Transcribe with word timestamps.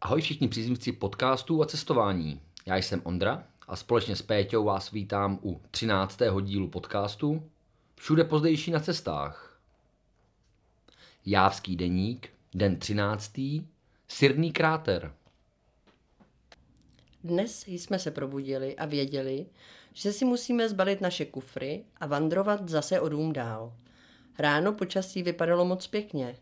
Ahoj 0.00 0.20
všichni 0.20 0.48
příznivci 0.48 0.92
podcastů 0.92 1.62
a 1.62 1.66
cestování. 1.66 2.40
Já 2.66 2.76
jsem 2.76 3.00
Ondra 3.04 3.46
a 3.68 3.76
společně 3.76 4.16
s 4.16 4.22
Péťou 4.22 4.64
vás 4.64 4.90
vítám 4.90 5.38
u 5.42 5.60
13. 5.70 6.18
dílu 6.42 6.68
podcastu 6.68 7.50
Všude 7.94 8.24
pozdejší 8.24 8.70
na 8.70 8.80
cestách. 8.80 9.60
Jávský 11.26 11.76
deník, 11.76 12.28
den 12.54 12.78
13. 12.78 13.40
Sirný 14.08 14.52
kráter. 14.52 15.14
Dnes 17.24 17.68
jsme 17.68 17.98
se 17.98 18.10
probudili 18.10 18.76
a 18.76 18.86
věděli, 18.86 19.46
že 19.92 20.12
si 20.12 20.24
musíme 20.24 20.68
zbalit 20.68 21.00
naše 21.00 21.24
kufry 21.24 21.84
a 22.00 22.06
vandrovat 22.06 22.68
zase 22.68 23.00
o 23.00 23.08
dům 23.08 23.32
dál. 23.32 23.72
Ráno 24.38 24.72
počasí 24.72 25.22
vypadalo 25.22 25.64
moc 25.64 25.86
pěkně, 25.86 26.36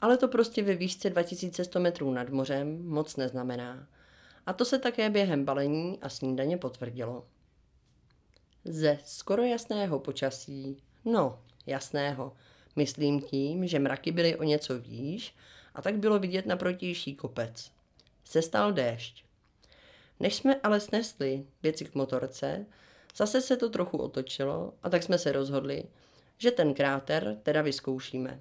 ale 0.00 0.16
to 0.16 0.28
prostě 0.28 0.62
ve 0.62 0.74
výšce 0.74 1.10
2100 1.10 1.80
metrů 1.80 2.12
nad 2.12 2.28
mořem 2.28 2.88
moc 2.88 3.16
neznamená. 3.16 3.88
A 4.46 4.52
to 4.52 4.64
se 4.64 4.78
také 4.78 5.10
během 5.10 5.44
balení 5.44 5.98
a 6.02 6.08
snídaně 6.08 6.56
potvrdilo. 6.56 7.26
Ze 8.64 8.98
skoro 9.04 9.42
jasného 9.42 9.98
počasí, 9.98 10.76
no 11.04 11.38
jasného, 11.66 12.32
myslím 12.76 13.20
tím, 13.20 13.66
že 13.66 13.78
mraky 13.78 14.12
byly 14.12 14.36
o 14.36 14.42
něco 14.42 14.78
výš 14.78 15.34
a 15.74 15.82
tak 15.82 15.98
bylo 15.98 16.18
vidět 16.18 16.46
na 16.46 16.56
protější 16.56 17.14
kopec. 17.14 17.70
Sestal 18.24 18.72
déšť. 18.72 19.24
Než 20.20 20.34
jsme 20.34 20.60
ale 20.62 20.80
snesli 20.80 21.46
věci 21.62 21.84
k 21.84 21.94
motorce, 21.94 22.66
zase 23.16 23.40
se 23.40 23.56
to 23.56 23.70
trochu 23.70 23.98
otočilo 23.98 24.74
a 24.82 24.90
tak 24.90 25.02
jsme 25.02 25.18
se 25.18 25.32
rozhodli, 25.32 25.84
že 26.38 26.50
ten 26.50 26.74
kráter 26.74 27.38
teda 27.42 27.62
vyzkoušíme. 27.62 28.40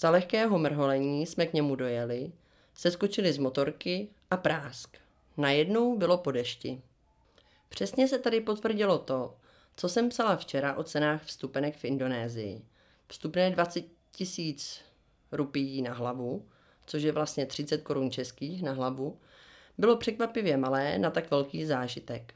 Za 0.00 0.10
lehkého 0.10 0.58
mrholení 0.58 1.26
jsme 1.26 1.46
k 1.46 1.52
němu 1.52 1.76
dojeli, 1.76 2.32
seskočili 2.74 3.32
z 3.32 3.38
motorky 3.38 4.08
a 4.30 4.36
prásk. 4.36 4.96
Najednou 5.36 5.98
bylo 5.98 6.18
po 6.18 6.30
dešti. 6.30 6.82
Přesně 7.68 8.08
se 8.08 8.18
tady 8.18 8.40
potvrdilo 8.40 8.98
to, 8.98 9.34
co 9.76 9.88
jsem 9.88 10.08
psala 10.08 10.36
včera 10.36 10.74
o 10.74 10.82
cenách 10.82 11.24
vstupenek 11.24 11.76
v 11.76 11.84
Indonésii. 11.84 12.62
Vstupné 13.08 13.50
20 13.50 13.84
tisíc 14.12 14.80
rupií 15.32 15.82
na 15.82 15.92
hlavu, 15.92 16.46
což 16.86 17.02
je 17.02 17.12
vlastně 17.12 17.46
30 17.46 17.82
korun 17.82 18.10
českých 18.10 18.62
na 18.62 18.72
hlavu, 18.72 19.18
bylo 19.78 19.96
překvapivě 19.96 20.56
malé 20.56 20.98
na 20.98 21.10
tak 21.10 21.30
velký 21.30 21.64
zážitek. 21.64 22.34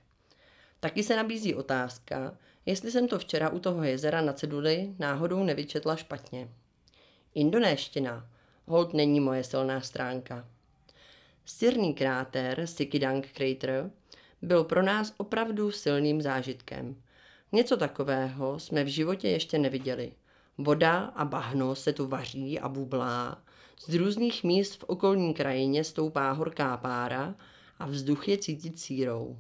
Taky 0.81 1.03
se 1.03 1.17
nabízí 1.17 1.55
otázka, 1.55 2.39
jestli 2.67 2.91
jsem 2.91 3.09
to 3.09 3.19
včera 3.19 3.49
u 3.49 3.59
toho 3.59 3.83
jezera 3.83 4.21
na 4.21 4.33
ceduli 4.33 4.95
náhodou 4.99 5.45
nevyčetla 5.45 5.97
špatně. 5.97 6.49
Indonéština 7.35 8.27
hold 8.67 8.95
není 8.95 9.21
moje 9.21 9.45
silná 9.45 9.81
stránka. 9.81 10.49
Sirný 11.45 11.95
kráter 11.95 12.67
Sikidang 12.67 13.29
Crater 13.33 13.91
byl 14.43 14.65
pro 14.65 14.83
nás 14.83 15.15
opravdu 15.17 15.71
silným 15.71 16.23
zážitkem. 16.23 16.97
Něco 17.53 17.77
takového 17.77 18.59
jsme 18.59 18.85
v 18.85 18.89
životě 18.89 19.29
ještě 19.29 19.59
neviděli. 19.59 20.13
Voda 20.59 20.99
a 20.99 21.25
bahno 21.25 21.75
se 21.75 21.93
tu 21.93 22.07
vaří 22.07 22.61
a 22.61 22.69
bublá, 22.69 23.43
z 23.87 23.95
různých 23.95 24.45
míst 24.45 24.81
v 24.81 24.85
okolní 24.85 25.35
krajině 25.35 25.85
stoupá 25.85 26.33
horká 26.33 26.77
pára 26.77 27.35
a 27.79 27.87
vzduch 27.87 28.29
je 28.29 28.39
cítit 28.39 28.79
sírou. 28.79 29.39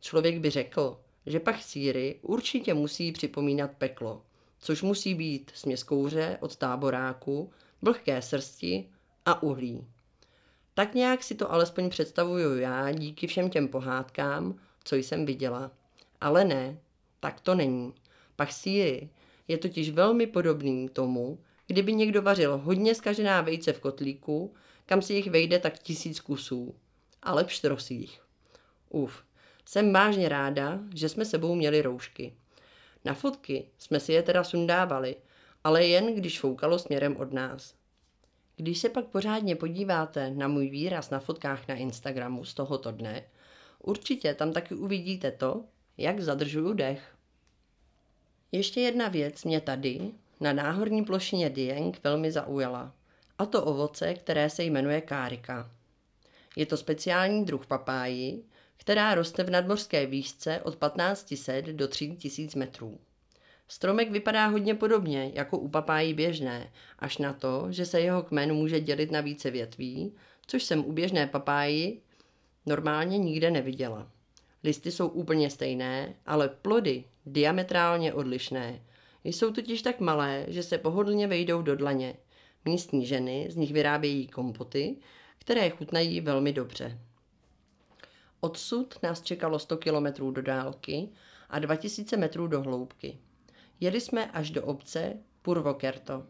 Člověk 0.00 0.38
by 0.38 0.50
řekl, 0.50 1.00
že 1.26 1.40
pach 1.40 1.62
síry 1.62 2.18
určitě 2.22 2.74
musí 2.74 3.12
připomínat 3.12 3.70
peklo, 3.78 4.22
což 4.58 4.82
musí 4.82 5.14
být 5.14 5.50
směs 5.54 5.82
kouře 5.82 6.38
od 6.40 6.56
táboráku, 6.56 7.50
vlhké 7.82 8.22
srsti 8.22 8.88
a 9.26 9.42
uhlí. 9.42 9.86
Tak 10.74 10.94
nějak 10.94 11.22
si 11.24 11.34
to 11.34 11.52
alespoň 11.52 11.90
představuju 11.90 12.58
já 12.58 12.92
díky 12.92 13.26
všem 13.26 13.50
těm 13.50 13.68
pohádkám, 13.68 14.60
co 14.84 14.96
jsem 14.96 15.26
viděla. 15.26 15.70
Ale 16.20 16.44
ne, 16.44 16.78
tak 17.20 17.40
to 17.40 17.54
není. 17.54 17.94
Pach 18.36 18.52
síry 18.52 19.08
je 19.48 19.58
totiž 19.58 19.90
velmi 19.90 20.26
podobný 20.26 20.88
tomu, 20.88 21.38
kdyby 21.66 21.92
někdo 21.92 22.22
vařil 22.22 22.58
hodně 22.58 22.94
skažená 22.94 23.40
vejce 23.40 23.72
v 23.72 23.80
kotlíku, 23.80 24.54
kam 24.86 25.02
si 25.02 25.14
jich 25.14 25.30
vejde 25.30 25.58
tak 25.58 25.78
tisíc 25.78 26.20
kusů. 26.20 26.74
Ale 27.22 27.44
pštrosích. 27.44 28.20
Uf, 28.88 29.22
jsem 29.64 29.92
vážně 29.92 30.28
ráda, 30.28 30.78
že 30.94 31.08
jsme 31.08 31.24
sebou 31.24 31.54
měli 31.54 31.82
roušky. 31.82 32.34
Na 33.08 33.14
fotky 33.14 33.68
jsme 33.78 34.00
si 34.00 34.12
je 34.12 34.22
teda 34.22 34.44
sundávali, 34.44 35.16
ale 35.64 35.86
jen 35.86 36.14
když 36.14 36.40
foukalo 36.40 36.78
směrem 36.78 37.16
od 37.16 37.32
nás. 37.32 37.74
Když 38.56 38.78
se 38.78 38.88
pak 38.88 39.04
pořádně 39.04 39.56
podíváte 39.56 40.30
na 40.30 40.48
můj 40.48 40.68
výraz 40.68 41.10
na 41.10 41.20
fotkách 41.20 41.68
na 41.68 41.74
Instagramu 41.74 42.44
z 42.44 42.54
tohoto 42.54 42.92
dne, 42.92 43.24
určitě 43.82 44.34
tam 44.34 44.52
taky 44.52 44.74
uvidíte 44.74 45.30
to, 45.30 45.64
jak 45.96 46.20
zadržuju 46.20 46.72
dech. 46.72 47.14
Ještě 48.52 48.80
jedna 48.80 49.08
věc 49.08 49.44
mě 49.44 49.60
tady, 49.60 50.00
na 50.40 50.52
náhorní 50.52 51.04
plošině 51.04 51.50
Dieng, 51.50 52.00
velmi 52.04 52.32
zaujala. 52.32 52.92
A 53.38 53.46
to 53.46 53.64
ovoce, 53.64 54.14
které 54.14 54.50
se 54.50 54.64
jmenuje 54.64 55.00
kárika. 55.00 55.70
Je 56.56 56.66
to 56.66 56.76
speciální 56.76 57.44
druh 57.44 57.66
papáji, 57.66 58.44
která 58.78 59.14
roste 59.14 59.42
v 59.44 59.50
nadmořské 59.50 60.06
výšce 60.06 60.60
od 60.60 60.74
1500 60.74 61.66
do 61.66 61.88
3000 61.88 62.58
metrů. 62.58 62.98
Stromek 63.68 64.10
vypadá 64.10 64.46
hodně 64.46 64.74
podobně 64.74 65.30
jako 65.34 65.58
u 65.58 65.68
papájí 65.68 66.14
běžné, 66.14 66.72
až 66.98 67.18
na 67.18 67.32
to, 67.32 67.66
že 67.70 67.86
se 67.86 68.00
jeho 68.00 68.22
kmen 68.22 68.52
může 68.52 68.80
dělit 68.80 69.10
na 69.10 69.20
více 69.20 69.50
větví, 69.50 70.14
což 70.46 70.62
jsem 70.64 70.84
u 70.84 70.92
běžné 70.92 71.26
papáji 71.26 72.02
normálně 72.66 73.18
nikde 73.18 73.50
neviděla. 73.50 74.10
Listy 74.64 74.90
jsou 74.90 75.08
úplně 75.08 75.50
stejné, 75.50 76.14
ale 76.26 76.48
plody 76.48 77.04
diametrálně 77.26 78.12
odlišné. 78.12 78.82
Jsou 79.24 79.52
totiž 79.52 79.82
tak 79.82 80.00
malé, 80.00 80.44
že 80.48 80.62
se 80.62 80.78
pohodlně 80.78 81.26
vejdou 81.26 81.62
do 81.62 81.76
dlaně. 81.76 82.14
Místní 82.64 83.06
ženy 83.06 83.46
z 83.50 83.56
nich 83.56 83.72
vyrábějí 83.72 84.28
kompoty, 84.28 84.96
které 85.38 85.70
chutnají 85.70 86.20
velmi 86.20 86.52
dobře. 86.52 86.98
Odsud 88.40 88.98
nás 89.02 89.22
čekalo 89.22 89.58
100 89.58 89.76
kilometrů 89.76 90.30
do 90.30 90.42
dálky 90.42 91.08
a 91.50 91.58
2000 91.58 92.16
metrů 92.16 92.46
do 92.46 92.62
hloubky. 92.62 93.18
Jeli 93.80 94.00
jsme 94.00 94.30
až 94.30 94.50
do 94.50 94.64
obce 94.64 95.16
Purvokerto. 95.42 96.26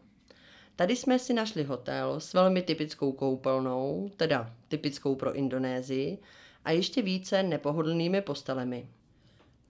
Tady 0.75 0.95
jsme 0.95 1.19
si 1.19 1.33
našli 1.33 1.63
hotel 1.63 2.19
s 2.19 2.33
velmi 2.33 2.61
typickou 2.61 3.11
koupelnou, 3.11 4.11
teda 4.17 4.53
typickou 4.67 5.15
pro 5.15 5.33
Indonésii, 5.33 6.17
a 6.65 6.71
ještě 6.71 7.01
více 7.01 7.43
nepohodlnými 7.43 8.21
postelemi. 8.21 8.89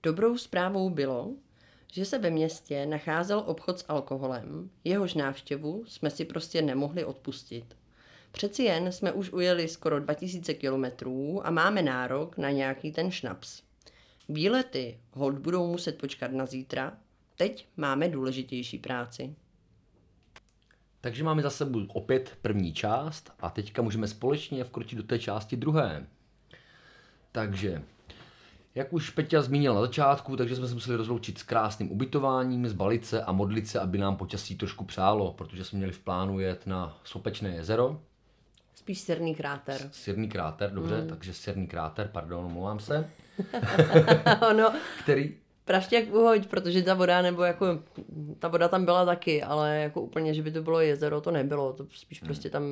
Dobrou 0.04 0.38
zprávou 0.38 0.90
bylo, 0.90 1.32
že 1.92 2.06
se 2.06 2.18
ve 2.18 2.30
městě 2.30 2.86
nacházel 2.86 3.44
obchod 3.46 3.80
s 3.80 3.86
alkoholem, 3.88 4.70
jehož 4.84 5.14
návštěvu 5.14 5.84
jsme 5.88 6.10
si 6.10 6.26
prostě 6.26 6.62
nemohli 6.62 7.06
odpustit. 7.06 7.76
Přeci 8.32 8.64
jen 8.64 8.92
jsme 8.92 9.12
už 9.12 9.32
ujeli 9.32 9.68
skoro 9.68 10.00
2000 10.00 10.54
kilometrů 10.54 11.48
a 11.48 11.52
máme 11.52 11.82
nárok 11.82 12.38
na 12.38 12.50
nějaký 12.50 12.92
ten 12.92 13.12
šnaps. 13.12 13.62
Výlety 14.30 15.00
hold 15.12 15.40
budou 15.40 15.68
muset 15.68 15.98
počkat 15.98 16.32
na 16.32 16.46
zítra, 16.46 16.98
teď 17.38 17.68
máme 17.78 18.10
důležitější 18.10 18.78
práci. 18.78 19.36
Takže 21.02 21.24
máme 21.24 21.42
za 21.42 21.50
sebou 21.50 21.86
opět 21.88 22.38
první 22.42 22.74
část 22.74 23.32
a 23.40 23.50
teďka 23.50 23.82
můžeme 23.82 24.08
společně 24.08 24.64
vkročit 24.64 24.98
do 24.98 25.04
té 25.04 25.20
části 25.20 25.58
druhé. 25.58 26.08
Takže, 27.32 27.84
jak 28.76 28.94
už 28.94 29.10
Peťa 29.10 29.42
zmínil 29.42 29.74
na 29.74 29.82
začátku, 29.82 30.38
takže 30.38 30.56
jsme 30.56 30.68
se 30.68 30.74
museli 30.74 30.98
rozloučit 30.98 31.38
s 31.38 31.44
krásným 31.44 31.92
ubytováním, 31.92 32.68
zbalit 32.68 33.06
se 33.06 33.24
a 33.24 33.32
modlit 33.32 33.68
se, 33.68 33.80
aby 33.80 33.98
nám 33.98 34.18
počasí 34.18 34.56
trošku 34.56 34.86
přálo, 34.86 35.34
protože 35.34 35.64
jsme 35.64 35.78
měli 35.78 35.92
v 35.92 36.00
plánu 36.00 36.40
jet 36.40 36.68
na 36.68 36.98
Sopečné 37.04 37.50
jezero, 37.50 38.02
Spíš 38.90 39.02
sirný 39.02 39.36
kráter. 39.36 39.90
Sirný 39.92 40.30
kráter, 40.30 40.72
dobře, 40.72 41.02
mm. 41.02 41.08
takže 41.08 41.34
sirný 41.34 41.68
kráter, 41.68 42.10
pardon, 42.14 42.46
omlouvám 42.46 42.80
se. 42.80 43.10
ono, 44.50 44.74
který... 45.04 45.36
Praštěk 45.66 46.14
uhoď, 46.14 46.48
protože 46.48 46.82
ta 46.82 46.94
voda, 46.94 47.22
nebo 47.22 47.44
jako, 47.44 47.66
ta 48.40 48.48
voda 48.48 48.68
tam 48.68 48.86
byla 48.86 49.06
taky, 49.06 49.44
ale 49.44 49.78
jako 49.78 50.02
úplně, 50.02 50.34
že 50.34 50.44
by 50.44 50.52
to 50.52 50.62
bylo 50.62 50.80
jezero, 50.80 51.22
to 51.22 51.32
nebylo, 51.32 51.74
to 51.74 51.86
spíš 51.96 52.22
mm. 52.22 52.26
prostě 52.26 52.50
tam 52.50 52.64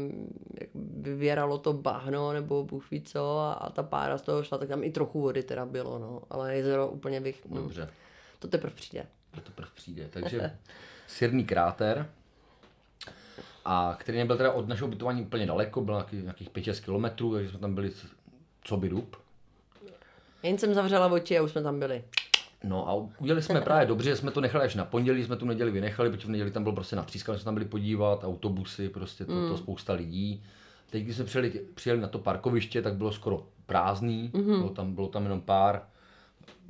vyvěralo 1.01 1.57
to 1.57 1.73
bahno, 1.73 2.33
nebo 2.33 2.63
bůh 2.63 2.91
ví 2.91 3.01
co, 3.01 3.39
a, 3.39 3.53
a 3.53 3.69
ta 3.69 3.83
pára 3.83 4.17
z 4.17 4.21
toho 4.21 4.43
šla, 4.43 4.57
tak 4.57 4.69
tam 4.69 4.83
i 4.83 4.91
trochu 4.91 5.21
vody 5.21 5.43
teda 5.43 5.65
bylo, 5.65 5.99
no, 5.99 6.21
ale 6.29 6.55
jezero 6.55 6.87
úplně 6.87 7.21
bych, 7.21 7.45
hm, 7.45 7.55
Dobře. 7.55 7.89
to 8.39 8.47
teprve 8.47 8.75
přijde. 8.75 9.05
To 9.31 9.41
teprve 9.41 9.69
přijde, 9.75 10.07
takže 10.11 10.57
sirný 11.07 11.45
kráter, 11.45 12.09
a 13.69 13.95
který 13.99 14.17
nebyl 14.17 14.37
teda 14.37 14.51
od 14.51 14.67
našeho 14.67 14.87
ubytování 14.87 15.21
úplně 15.21 15.45
daleko, 15.45 15.81
byl 15.81 15.93
nějaký, 15.93 16.15
nějakých 16.15 16.49
5-6 16.49 16.83
kilometrů, 16.83 17.33
takže 17.33 17.49
jsme 17.49 17.59
tam 17.59 17.75
byli 17.75 17.91
co 18.63 18.77
by 18.77 18.89
dub. 18.89 19.15
Jen 20.43 20.57
jsem 20.57 20.73
zavřela 20.73 21.07
oči 21.07 21.37
a 21.37 21.41
už 21.41 21.51
jsme 21.51 21.61
tam 21.61 21.79
byli. 21.79 22.03
No 22.63 22.89
a 22.89 23.21
udělali 23.21 23.41
jsme 23.41 23.61
právě 23.61 23.87
dobře, 23.87 24.09
že 24.09 24.15
jsme 24.15 24.31
to 24.31 24.41
nechali 24.41 24.65
až 24.65 24.75
na 24.75 24.85
pondělí, 24.85 25.23
jsme 25.23 25.35
tu 25.35 25.45
neděli 25.45 25.71
vynechali, 25.71 26.09
protože 26.09 26.27
v 26.27 26.29
neděli 26.29 26.51
tam 26.51 26.63
bylo 26.63 26.75
prostě 26.75 26.95
natřískané, 26.95 27.37
jsme 27.37 27.45
tam 27.45 27.53
byli 27.53 27.65
podívat, 27.65 28.23
autobusy, 28.23 28.89
prostě 28.89 29.25
to, 29.25 29.49
to 29.49 29.57
spousta 29.57 29.93
lidí. 29.93 30.43
Teď, 30.89 31.03
když 31.03 31.15
jsme 31.15 31.25
přijeli, 31.25 31.49
přijeli 31.73 32.01
na 32.01 32.07
to 32.07 32.19
parkoviště, 32.19 32.81
tak 32.81 32.95
bylo 32.95 33.11
skoro 33.11 33.47
prázdný, 33.65 34.31
mm-hmm. 34.33 34.57
bylo, 34.57 34.69
tam, 34.69 34.95
bylo 34.95 35.07
tam 35.07 35.23
jenom 35.23 35.41
pár, 35.41 35.81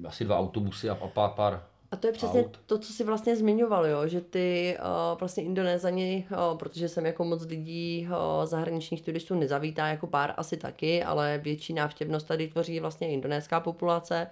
asi 0.05 0.25
dva 0.25 0.39
autobusy 0.39 0.89
a, 0.89 0.93
a 0.93 1.07
pár, 1.07 1.29
pár 1.29 1.63
A 1.91 1.95
to 1.95 2.07
je 2.07 2.13
přesně 2.13 2.45
aut. 2.45 2.59
to, 2.65 2.77
co 2.77 2.93
si 2.93 3.03
vlastně 3.03 3.35
zmiňoval, 3.35 3.85
jo? 3.87 4.07
že 4.07 4.21
ty 4.21 4.77
uh, 4.79 5.19
vlastně 5.19 5.43
Indonézani, 5.43 6.27
uh, 6.31 6.57
protože 6.57 6.89
jsem 6.89 7.05
jako 7.05 7.23
moc 7.23 7.45
lidí 7.45 8.07
uh, 8.09 8.45
zahraničních 8.45 9.01
turistů 9.01 9.35
nezavítá, 9.35 9.87
jako 9.87 10.07
pár 10.07 10.33
asi 10.37 10.57
taky, 10.57 11.03
ale 11.03 11.39
větší 11.43 11.73
návštěvnost 11.73 12.27
tady 12.27 12.47
tvoří 12.47 12.79
vlastně 12.79 13.09
indonéská 13.09 13.59
populace. 13.59 14.27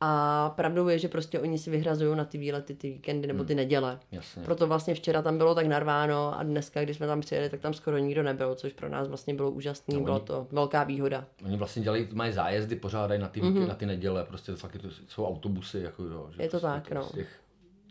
A 0.00 0.50
pravdou 0.56 0.88
je, 0.88 0.98
že 0.98 1.08
prostě 1.08 1.40
oni 1.40 1.58
si 1.58 1.70
vyhrazují 1.70 2.16
na 2.16 2.24
ty 2.24 2.38
výlety, 2.38 2.74
ty 2.74 2.90
víkendy 2.90 3.26
nebo 3.28 3.44
ty 3.44 3.54
neděle. 3.54 3.98
Jasně. 4.12 4.42
Proto 4.42 4.66
vlastně 4.66 4.94
včera 4.94 5.22
tam 5.22 5.38
bylo 5.38 5.54
tak 5.54 5.66
narváno 5.66 6.38
a 6.38 6.42
dneska, 6.42 6.82
když 6.82 6.96
jsme 6.96 7.06
tam 7.06 7.20
přijeli, 7.20 7.50
tak 7.50 7.60
tam 7.60 7.74
skoro 7.74 7.98
nikdo 7.98 8.22
nebyl, 8.22 8.54
což 8.54 8.72
pro 8.72 8.88
nás 8.88 9.08
vlastně 9.08 9.34
bylo 9.34 9.50
úžasné, 9.50 9.94
No, 9.94 10.00
bylo 10.00 10.16
oni- 10.16 10.24
to 10.24 10.46
velká 10.52 10.84
výhoda. 10.84 11.24
Oni 11.44 11.56
vlastně 11.56 11.82
dělají, 11.82 12.08
mají 12.12 12.32
zájezdy, 12.32 12.76
pořádají 12.76 13.20
na 13.20 13.28
ty, 13.28 13.40
mm-hmm. 13.40 13.68
na 13.68 13.74
ty 13.74 13.86
neděle, 13.86 14.24
prostě 14.24 14.52
fakt 14.56 14.76
to, 14.82 14.88
jsou 15.08 15.26
autobusy, 15.26 15.78
jako 15.80 16.02
jo, 16.02 16.28
že 16.36 16.42
Je 16.42 16.48
to 16.48 16.60
prostě 16.60 16.66
tak, 16.66 16.90
no. 16.90 17.02
Z 17.02 17.12
těch 17.12 17.28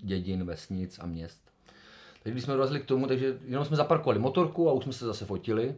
dědin, 0.02 0.44
vesnic 0.46 1.00
a 1.00 1.06
měst. 1.06 1.42
Teď 2.24 2.32
když 2.34 2.44
jsme 2.44 2.54
dorazili 2.54 2.80
k 2.80 2.86
tomu, 2.86 3.08
takže 3.08 3.38
jenom 3.46 3.66
jsme 3.66 3.78
zaparkovali 3.78 4.20
motorku 4.20 4.70
a 4.70 4.74
už 4.74 4.84
jsme 4.84 4.94
se 4.94 5.06
zase 5.06 5.26
fotili 5.26 5.76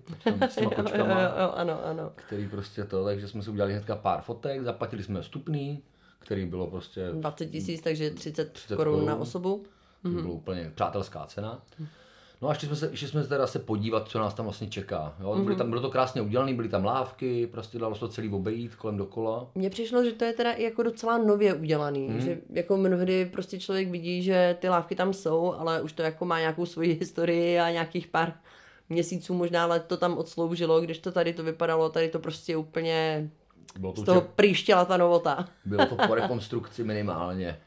s 0.49 0.55
těma 0.55 0.71
Jo, 0.71 0.71
jo, 0.77 0.83
kočkama, 0.83 1.21
jo, 1.21 1.51
ano, 1.55 1.85
ano. 1.85 2.11
který 2.15 2.47
prostě 2.47 2.83
to, 2.83 3.05
takže 3.05 3.27
jsme 3.27 3.43
si 3.43 3.49
udělali 3.49 3.73
hnedka 3.73 3.95
pár 3.95 4.21
fotek, 4.21 4.61
zaplatili 4.63 5.03
jsme 5.03 5.21
vstupný, 5.21 5.81
který 6.19 6.45
bylo 6.45 6.67
prostě 6.67 7.09
20 7.13 7.45
tisíc, 7.45 7.81
takže 7.81 8.09
30, 8.11 8.51
30 8.53 8.75
korun 8.75 9.05
na 9.05 9.11
korun. 9.11 9.21
osobu. 9.21 9.63
To 10.03 10.09
bylo 10.09 10.33
úplně 10.33 10.71
přátelská 10.75 11.25
cena. 11.25 11.61
No 12.41 12.49
a 12.49 12.53
šli 12.53 12.67
jsme 12.67 12.75
se, 12.75 12.97
šli 12.97 13.07
jsme 13.07 13.23
se 13.23 13.29
teda 13.29 13.47
se 13.47 13.59
podívat, 13.59 14.07
co 14.07 14.19
nás 14.19 14.33
tam 14.33 14.45
vlastně 14.45 14.67
čeká. 14.67 15.15
Jo? 15.19 15.35
Byly 15.43 15.55
tam, 15.55 15.69
bylo 15.69 15.81
to 15.81 15.89
krásně 15.89 16.21
udělané, 16.21 16.53
byly 16.53 16.69
tam 16.69 16.85
lávky, 16.85 17.47
prostě 17.47 17.79
dalo 17.79 17.93
se 17.95 17.99
to 17.99 18.07
celý 18.07 18.29
obejít 18.29 18.75
kolem 18.75 18.97
dokola. 18.97 19.47
Mně 19.55 19.69
přišlo, 19.69 20.03
že 20.03 20.11
to 20.11 20.25
je 20.25 20.33
teda 20.33 20.51
i 20.51 20.63
jako 20.63 20.83
docela 20.83 21.17
nově 21.17 21.53
udělaný, 21.53 22.07
Mhm. 22.07 22.13
mm. 22.15 22.21
že 22.21 22.37
jako 22.49 22.77
mnohdy 22.77 23.25
prostě 23.25 23.59
člověk 23.59 23.89
vidí, 23.89 24.23
že 24.23 24.57
ty 24.59 24.69
lávky 24.69 24.95
tam 24.95 25.13
jsou, 25.13 25.53
ale 25.53 25.81
už 25.81 25.93
to 25.93 26.01
jako 26.01 26.25
má 26.25 26.39
nějakou 26.39 26.65
svoji 26.65 26.93
historii 26.93 27.59
a 27.59 27.69
nějakých 27.71 28.07
pár 28.07 28.33
měsíců, 28.89 29.33
možná 29.33 29.65
let 29.65 29.83
to 29.87 29.97
tam 29.97 30.17
odsloužilo, 30.17 30.81
když 30.81 30.99
to 30.99 31.11
tady 31.11 31.33
to 31.33 31.43
vypadalo, 31.43 31.89
tady 31.89 32.09
to 32.09 32.19
prostě 32.19 32.57
úplně 32.57 33.29
Bylo 33.77 33.93
to, 33.93 34.01
z 34.01 34.05
toho 34.05 34.21
prýštěla 34.21 34.85
ta 34.85 34.97
novota. 34.97 35.47
bylo 35.65 35.85
to 35.85 35.95
po 36.07 36.15
rekonstrukci 36.15 36.83
minimálně. 36.83 37.59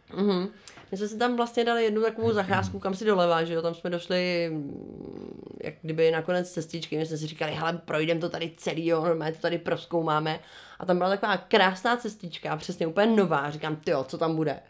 My 0.91 0.99
jsme 0.99 1.09
si 1.09 1.19
tam 1.19 1.37
vlastně 1.37 1.65
dali 1.65 1.85
jednu 1.85 2.03
takovou 2.03 2.33
zacházku, 2.33 2.79
kam 2.79 2.95
si 2.95 3.05
doleva, 3.05 3.45
že 3.45 3.55
jo, 3.55 3.63
tam 3.63 3.75
jsme 3.75 3.91
došli, 3.91 4.51
mm, 4.53 5.57
jak 5.65 5.75
kdyby 5.83 6.11
nakonec 6.11 6.51
cestičky, 6.51 6.99
my 6.99 7.07
jsme 7.07 7.17
si 7.17 7.27
říkali, 7.27 7.53
hele, 7.53 7.81
projdeme 7.85 8.21
to 8.21 8.29
tady 8.29 8.53
celý, 8.57 8.87
jo, 8.87 9.05
normálně 9.05 9.35
to 9.35 9.41
tady 9.41 9.59
proskoumáme. 9.59 10.41
A 10.79 10.87
tam 10.87 10.99
byla 10.99 11.11
taková 11.11 11.37
krásná 11.37 11.97
cestička, 11.97 12.57
přesně 12.57 12.87
úplně 12.87 13.07
nová, 13.17 13.51
říkám, 13.51 13.77
ty 13.77 13.93
co 14.07 14.19
tam 14.19 14.37
bude. 14.37 14.61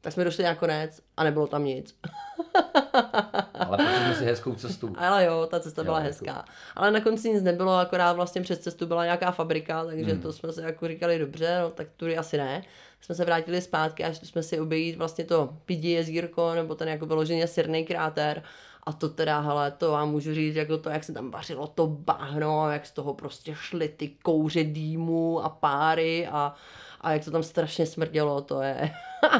Tak 0.00 0.12
jsme 0.12 0.24
došli 0.24 0.44
nakonec 0.44 1.00
a 1.16 1.24
nebylo 1.24 1.46
tam 1.46 1.64
nic. 1.64 1.94
Ale 3.54 3.78
jsme 3.78 4.14
si 4.14 4.24
hezkou 4.24 4.54
cestu. 4.54 4.92
Ale 4.98 5.24
jo, 5.24 5.46
ta 5.50 5.60
cesta 5.60 5.84
byla 5.84 5.98
Jo, 5.98 6.04
hezká. 6.04 6.44
Ale 6.76 6.90
na 6.90 7.00
konci 7.00 7.30
nic 7.30 7.42
nebylo, 7.42 7.72
akorát 7.76 8.12
vlastně 8.12 8.42
přes 8.42 8.58
cestu 8.58 8.86
byla 8.86 9.04
nějaká 9.04 9.30
fabrika, 9.30 9.84
takže 9.84 10.12
Hmm. 10.12 10.22
to 10.22 10.32
jsme 10.32 10.52
si 10.52 10.60
jako 10.60 10.88
říkali, 10.88 11.18
dobře, 11.18 11.58
no 11.62 11.70
tak 11.70 11.86
tudy 11.96 12.16
asi 12.18 12.36
ne. 12.36 12.62
Jsme 13.00 13.14
se 13.14 13.24
vrátili 13.24 13.60
zpátky 13.60 14.04
a 14.04 14.12
šli 14.12 14.26
jsme 14.26 14.42
si 14.42 14.60
obejít 14.60 14.96
vlastně 14.96 15.24
to 15.24 15.56
pidi 15.64 15.90
jezírko, 15.90 16.54
nebo 16.54 16.74
ten 16.74 16.88
jako 16.88 17.06
vyloženě 17.06 17.46
sirný 17.46 17.84
kráter. 17.84 18.42
A 18.88 18.92
to 18.92 19.08
teda, 19.08 19.40
hele, 19.40 19.70
to 19.70 19.90
vám 19.90 20.10
můžu 20.10 20.34
říct, 20.34 20.56
jako 20.56 20.78
to, 20.78 20.90
jak 20.90 21.04
se 21.04 21.12
tam 21.12 21.30
vařilo 21.30 21.66
to 21.66 21.86
bahno, 21.86 22.70
jak 22.70 22.86
z 22.86 22.90
toho 22.90 23.14
prostě 23.14 23.54
šly 23.54 23.88
ty 23.88 24.08
kouře 24.08 24.64
dýmu 24.64 25.44
a 25.44 25.48
páry 25.48 26.26
a, 26.26 26.54
a 27.00 27.12
jak 27.12 27.24
to 27.24 27.30
tam 27.30 27.42
strašně 27.42 27.86
smrdělo, 27.86 28.40
to 28.40 28.62
je, 28.62 28.90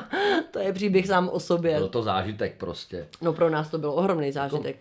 to 0.50 0.58
je 0.58 0.72
příběh 0.72 1.06
sám 1.06 1.28
o 1.28 1.40
sobě. 1.40 1.78
Byl 1.78 1.88
to 1.88 2.02
zážitek 2.02 2.56
prostě. 2.56 3.08
No 3.22 3.32
pro 3.32 3.50
nás 3.50 3.68
to 3.68 3.78
byl 3.78 3.90
ohromný 3.90 4.32
zážitek. 4.32 4.76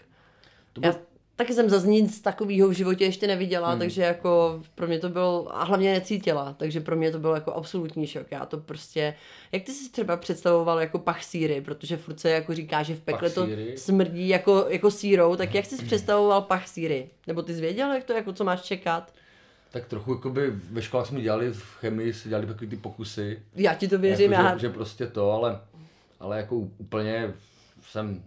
To 0.74 0.82
Já 0.84 0.92
byl, 0.92 1.02
taky 1.38 1.54
jsem 1.54 1.70
zase 1.70 1.88
nic 1.88 2.22
takového 2.22 2.70
v 2.70 2.72
životě 2.72 3.06
ještě 3.06 3.28
neviděla, 3.28 3.70
hmm. 3.70 3.80
takže 3.80 4.02
jako 4.02 4.62
pro 4.76 4.88
mě 4.88 5.00
to 5.00 5.10
byl, 5.10 5.48
a 5.52 5.64
hlavně 5.64 5.94
necítila, 5.94 6.54
takže 6.54 6.82
pro 6.82 6.96
mě 6.96 7.12
to 7.12 7.20
byl 7.20 7.32
jako 7.32 7.54
absolutní 7.54 8.08
šok. 8.08 8.32
Já 8.32 8.46
to 8.46 8.58
prostě, 8.58 9.14
jak 9.52 9.64
ty 9.64 9.72
si 9.72 9.92
třeba 9.92 10.18
představoval 10.18 10.80
jako 10.80 11.00
pach 11.00 11.24
síry, 11.24 11.62
protože 11.62 11.98
furt 11.98 12.20
se 12.20 12.30
jako 12.30 12.54
říká, 12.54 12.84
že 12.84 12.96
v 12.96 13.02
pekle 13.02 13.30
to 13.30 13.48
smrdí 13.76 14.28
jako, 14.28 14.66
jako 14.70 14.92
sírou, 14.92 15.36
tak 15.36 15.56
jak 15.56 15.66
jsi 15.66 15.78
si 15.78 15.86
představoval 15.86 16.42
pach 16.42 16.68
síry? 16.68 17.10
Nebo 17.28 17.42
ty 17.42 17.54
jsi 17.54 17.62
věděl, 17.62 17.94
jak 17.94 18.04
to, 18.04 18.14
jako 18.14 18.34
co 18.34 18.44
máš 18.44 18.62
čekat? 18.62 19.14
tak 19.72 19.86
trochu 19.86 20.14
jakoby 20.14 20.52
ve 20.52 20.82
školách 20.82 21.08
jsme 21.08 21.22
dělali, 21.22 21.52
v 21.52 21.76
chemii 21.80 22.14
si 22.14 22.30
dělali 22.30 22.48
takové 22.48 22.68
ty 22.68 22.76
pokusy. 22.76 23.42
Já 23.56 23.74
ti 23.74 23.88
to 23.88 24.00
věřím, 24.00 24.32
jako, 24.32 24.46
já... 24.46 24.54
že, 24.54 24.60
že, 24.60 24.70
prostě 24.70 25.08
to, 25.08 25.32
ale, 25.32 25.60
ale 26.20 26.38
jako 26.38 26.56
úplně 26.56 27.34
jsem, 27.82 28.24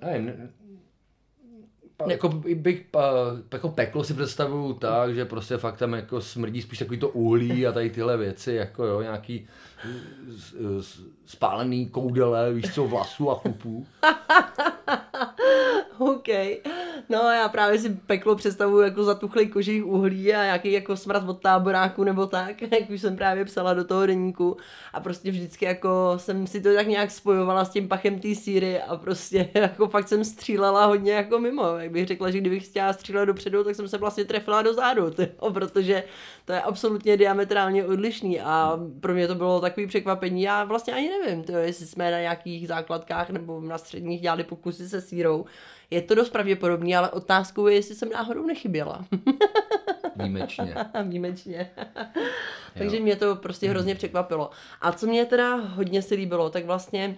nevím, 0.00 0.52
ne, 2.00 2.06
ne. 2.06 2.12
jako 2.12 2.28
bych, 2.54 2.86
pa, 2.90 3.12
jako 3.52 3.68
peklo 3.68 4.04
si 4.04 4.14
představuju 4.14 4.72
tak, 4.72 5.14
že 5.14 5.24
prostě 5.24 5.56
fakt 5.56 5.78
tam 5.78 5.92
jako 5.92 6.20
smrdí 6.20 6.62
spíš 6.62 6.78
takový 6.78 6.98
to 6.98 7.08
uhlí 7.08 7.66
a 7.66 7.72
tady 7.72 7.90
tyhle 7.90 8.16
věci, 8.16 8.52
jako 8.52 8.84
jo, 8.84 9.02
nějaký 9.02 9.46
spálený 11.26 11.86
koudele, 11.86 12.52
víš 12.52 12.74
co, 12.74 12.86
vlasů 12.86 13.30
a 13.30 13.34
chupů. 13.34 13.86
OK. 15.98 16.28
No 17.08 17.18
já 17.18 17.48
právě 17.48 17.78
si 17.78 17.88
peklo 17.88 18.36
představuju 18.36 18.82
jako 18.82 19.04
zatuchlej 19.04 19.46
kožích 19.46 19.86
uhlí 19.86 20.34
a 20.34 20.44
nějaký 20.44 20.72
jako 20.72 20.96
smrad 20.96 21.28
od 21.28 21.40
táboráku 21.42 22.04
nebo 22.04 22.26
tak, 22.26 22.62
jak 22.80 22.90
už 22.90 23.00
jsem 23.00 23.16
právě 23.16 23.44
psala 23.44 23.74
do 23.74 23.84
toho 23.84 24.06
deníku 24.06 24.56
a 24.92 25.00
prostě 25.00 25.30
vždycky 25.30 25.64
jako 25.64 26.14
jsem 26.16 26.46
si 26.46 26.60
to 26.60 26.74
tak 26.74 26.86
nějak 26.86 27.10
spojovala 27.10 27.64
s 27.64 27.70
tím 27.70 27.88
pachem 27.88 28.18
té 28.18 28.34
síry 28.34 28.80
a 28.80 28.96
prostě 28.96 29.48
jako 29.54 29.88
fakt 29.88 30.08
jsem 30.08 30.24
střílela 30.24 30.86
hodně 30.86 31.12
jako 31.12 31.38
mimo. 31.38 31.64
Jak 31.64 31.90
bych 31.90 32.06
řekla, 32.06 32.30
že 32.30 32.40
kdybych 32.40 32.64
chtěla 32.64 32.92
střílet 32.92 33.26
dopředu, 33.26 33.64
tak 33.64 33.74
jsem 33.74 33.88
se 33.88 33.98
vlastně 33.98 34.24
trefila 34.24 34.62
do 34.62 34.74
zádu, 34.74 35.10
tyjo, 35.10 35.52
protože 35.52 36.04
to 36.44 36.52
je 36.52 36.60
absolutně 36.60 37.16
diametrálně 37.16 37.84
odlišný 37.84 38.40
a 38.40 38.80
pro 39.00 39.14
mě 39.14 39.28
to 39.28 39.34
bylo 39.34 39.60
takový 39.60 39.86
překvapení. 39.86 40.42
Já 40.42 40.64
vlastně 40.64 40.94
ani 40.94 41.08
nevím, 41.08 41.44
tyjo, 41.44 41.58
jestli 41.58 41.86
jsme 41.86 42.10
na 42.10 42.20
nějakých 42.20 42.68
základkách 42.68 43.30
nebo 43.30 43.60
na 43.60 43.78
středních 43.78 44.20
dělali 44.20 44.44
pokusy 44.44 44.88
se 44.88 45.00
sírou. 45.00 45.44
Je 45.90 46.02
to 46.02 46.14
dost 46.14 46.30
pravděpodobný, 46.30 46.96
ale 46.96 47.10
otázkou 47.10 47.66
je, 47.66 47.74
jestli 47.74 47.94
jsem 47.94 48.10
náhodou 48.10 48.46
nechyběla. 48.46 49.04
Výjimečně. 50.16 50.76
Výjimečně. 51.04 51.70
Takže 52.78 53.00
mě 53.00 53.16
to 53.16 53.36
prostě 53.36 53.68
hrozně 53.68 53.94
překvapilo. 53.94 54.50
A 54.80 54.92
co 54.92 55.06
mě 55.06 55.24
teda 55.24 55.54
hodně 55.54 56.02
se 56.02 56.14
líbilo, 56.14 56.50
tak 56.50 56.64
vlastně 56.64 57.16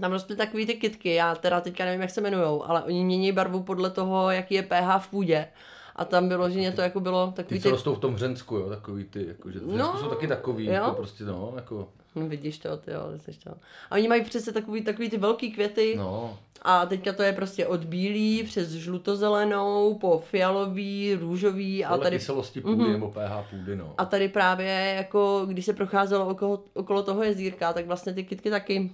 tam 0.00 0.12
rostly 0.12 0.36
takový 0.36 0.66
ty 0.66 0.74
kytky, 0.74 1.14
já 1.14 1.34
teda 1.34 1.60
teďka 1.60 1.84
nevím, 1.84 2.00
jak 2.00 2.10
se 2.10 2.20
jmenujou, 2.20 2.64
ale 2.64 2.82
oni 2.82 3.04
mění 3.04 3.32
barvu 3.32 3.62
podle 3.62 3.90
toho, 3.90 4.30
jaký 4.30 4.54
je 4.54 4.62
pH 4.62 4.98
v 4.98 5.08
půdě. 5.08 5.48
A 5.96 6.04
tam 6.04 6.28
bylo, 6.28 6.50
že 6.50 6.58
mě 6.58 6.72
to 6.72 6.80
jako 6.80 7.00
bylo 7.00 7.32
takový 7.36 7.60
Ty, 7.60 7.62
co 7.62 7.70
rostou 7.70 7.94
v 7.94 7.98
tom 7.98 8.14
Hřensku, 8.14 8.56
jo, 8.56 8.68
takový 8.68 9.04
ty, 9.04 9.26
jako, 9.26 9.50
že 9.50 9.58
v 9.58 9.62
Hřensku 9.62 9.78
No, 9.92 9.98
jsou 9.98 10.08
taky 10.08 10.26
takový, 10.28 10.66
jo. 10.66 10.72
jako 10.72 10.90
prostě 10.90 11.24
no, 11.24 11.52
jako, 11.56 11.88
No, 12.14 12.28
vidíš 12.28 12.58
to, 12.58 12.76
ty 12.76 12.90
jo, 12.90 13.02
jsi 13.16 13.32
to. 13.44 13.50
A 13.90 13.94
oni 13.94 14.08
mají 14.08 14.24
přece 14.24 14.52
takový, 14.52 14.82
takový 14.82 15.10
ty 15.10 15.18
velký 15.18 15.52
květy 15.52 15.94
no, 15.96 16.38
a 16.62 16.86
teďka 16.86 17.12
to 17.12 17.22
je 17.22 17.32
prostě 17.32 17.66
od 17.66 17.84
bílý 17.84 18.42
přes 18.42 18.70
žlutozelenou 18.70 19.98
po 20.00 20.18
fialový, 20.18 21.14
růžový 21.14 21.84
a 21.84 21.88
podle 21.88 22.04
tady 22.04 22.16
kyselosti 22.16 22.60
půdy 22.60 22.92
nebo 22.92 23.10
pH 23.10 23.50
půdy, 23.50 23.76
no. 23.76 23.94
A 23.98 24.04
tady 24.04 24.28
právě, 24.28 24.94
jako 24.96 25.42
když 25.46 25.64
se 25.64 25.72
procházelo 25.72 26.28
okolo, 26.28 26.64
okolo 26.74 27.02
toho 27.02 27.22
jezírka, 27.22 27.72
tak 27.72 27.86
vlastně 27.86 28.14
ty 28.14 28.24
kytky 28.24 28.50
taky 28.50 28.90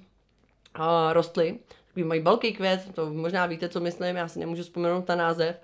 uh, 0.79 1.13
rostly. 1.13 1.59
Takový 1.89 2.05
mají 2.05 2.21
velký 2.21 2.53
květ, 2.53 2.89
to 2.95 3.13
možná 3.13 3.47
víte, 3.47 3.69
co 3.69 3.81
myslím, 3.81 4.17
já 4.17 4.29
si 4.29 4.39
nemůžu 4.39 4.63
vzpomenout 4.63 5.09
na 5.09 5.17
název. 5.17 5.61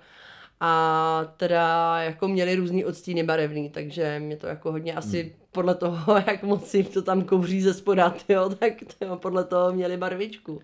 A 0.59 1.33
teda 1.37 1.95
jako 2.01 2.27
měli 2.27 2.55
různý 2.55 2.85
odstíny 2.85 3.23
barevný, 3.23 3.69
takže 3.69 4.19
mě 4.19 4.37
to 4.37 4.47
jako 4.47 4.71
hodně 4.71 4.95
asi 4.95 5.21
Hmm. 5.23 5.44
Podle 5.55 5.75
toho, 5.75 6.15
jak 6.27 6.43
moc 6.43 6.73
jim 6.73 6.85
to 6.85 7.01
tam 7.01 7.21
kouří 7.23 7.61
ze 7.61 7.73
spoda, 7.73 8.15
jo, 8.29 8.49
tak 8.59 8.73
tyjo, 8.99 9.15
podle 9.15 9.43
toho 9.43 9.73
měli 9.73 9.97
barvičku. 9.97 10.61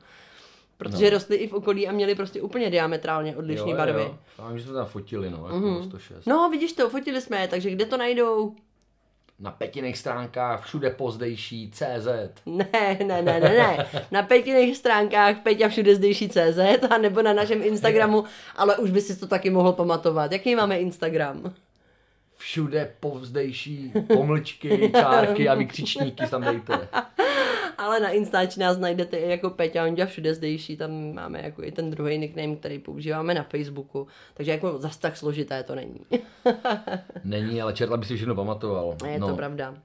Protože 0.78 1.06
No. 1.06 1.10
rostly 1.12 1.36
i 1.36 1.48
v 1.48 1.54
okolí 1.54 1.88
a 1.88 1.92
měli 1.92 2.16
prostě 2.16 2.42
úplně 2.42 2.70
diametrálně 2.70 3.36
odlišné 3.36 3.76
barvy. 3.76 4.02
Jo. 4.02 4.18
Fám, 4.36 4.58
že 4.58 4.64
jsme 4.64 4.74
tam 4.74 4.86
fotili, 4.86 5.30
no, 5.30 5.38
jako 5.38 5.58
Mhm. 5.58 5.84
106. 5.84 6.26
No, 6.26 6.50
vidíš 6.50 6.74
to, 6.74 6.90
fotili 6.90 7.22
jsme 7.22 7.42
je, 7.42 7.48
takže 7.48 7.70
kde 7.70 7.86
to 7.86 7.98
najdou? 7.98 8.56
Na 9.40 9.52
pětiných 9.52 9.98
stránkách, 9.98 10.66
všude 10.66 10.90
pozdejší, 10.90 11.72
CZ. 11.72 12.08
Ne, 12.46 12.68
ne, 13.06 13.22
ne, 13.22 13.40
ne, 13.40 13.40
ne. 13.40 13.86
Na 14.12 14.24
pětiných 14.24 14.78
stránkách 14.78 15.40
Peťa 15.44 15.68
všude 15.70 15.96
zdejší 15.96 16.30
CZ 16.30 16.60
a 16.90 16.98
nebo 16.98 17.22
na 17.22 17.34
našem 17.34 17.62
Instagramu, 17.64 18.24
ale 18.56 18.78
už 18.78 18.90
by 18.92 19.02
si 19.02 19.20
to 19.20 19.28
taky 19.28 19.50
mohl 19.50 19.72
pamatovat. 19.74 20.32
Jaký 20.32 20.56
máme 20.56 20.80
Instagram? 20.80 21.54
Všude 22.42 22.94
povzdejší 23.00 23.94
pomlčky, 24.14 24.92
čárky 24.96 25.50
a 25.50 25.56
vykřičníky 25.56 26.28
tam 26.30 26.42
dejte. 26.42 26.88
Ale 27.78 28.00
na 28.00 28.10
Instači 28.10 28.60
nás 28.60 28.78
najdete 28.78 29.18
i 29.18 29.30
jako 29.30 29.50
Peťa 29.50 29.84
Honďa 29.84 30.06
všude 30.06 30.34
zdejší, 30.34 30.78
tam 30.78 31.14
máme 31.14 31.42
jako 31.44 31.64
i 31.64 31.72
ten 31.72 31.92
druhý 31.92 32.18
nickname, 32.18 32.56
který 32.56 32.80
používáme 32.80 33.34
na 33.34 33.44
Facebooku, 33.44 34.08
takže 34.34 34.52
jako 34.52 34.78
zas 34.78 34.98
tak 34.98 35.18
složité 35.18 35.64
to 35.64 35.76
není. 35.76 36.00
Není, 37.24 37.62
ale 37.62 37.74
četla 37.74 37.98
by 37.98 38.06
si 38.06 38.16
všechno 38.16 38.36
pamatoval. 38.36 38.96
Je 39.08 39.20
no. 39.20 39.28
to 39.28 39.36
pravda. 39.36 39.76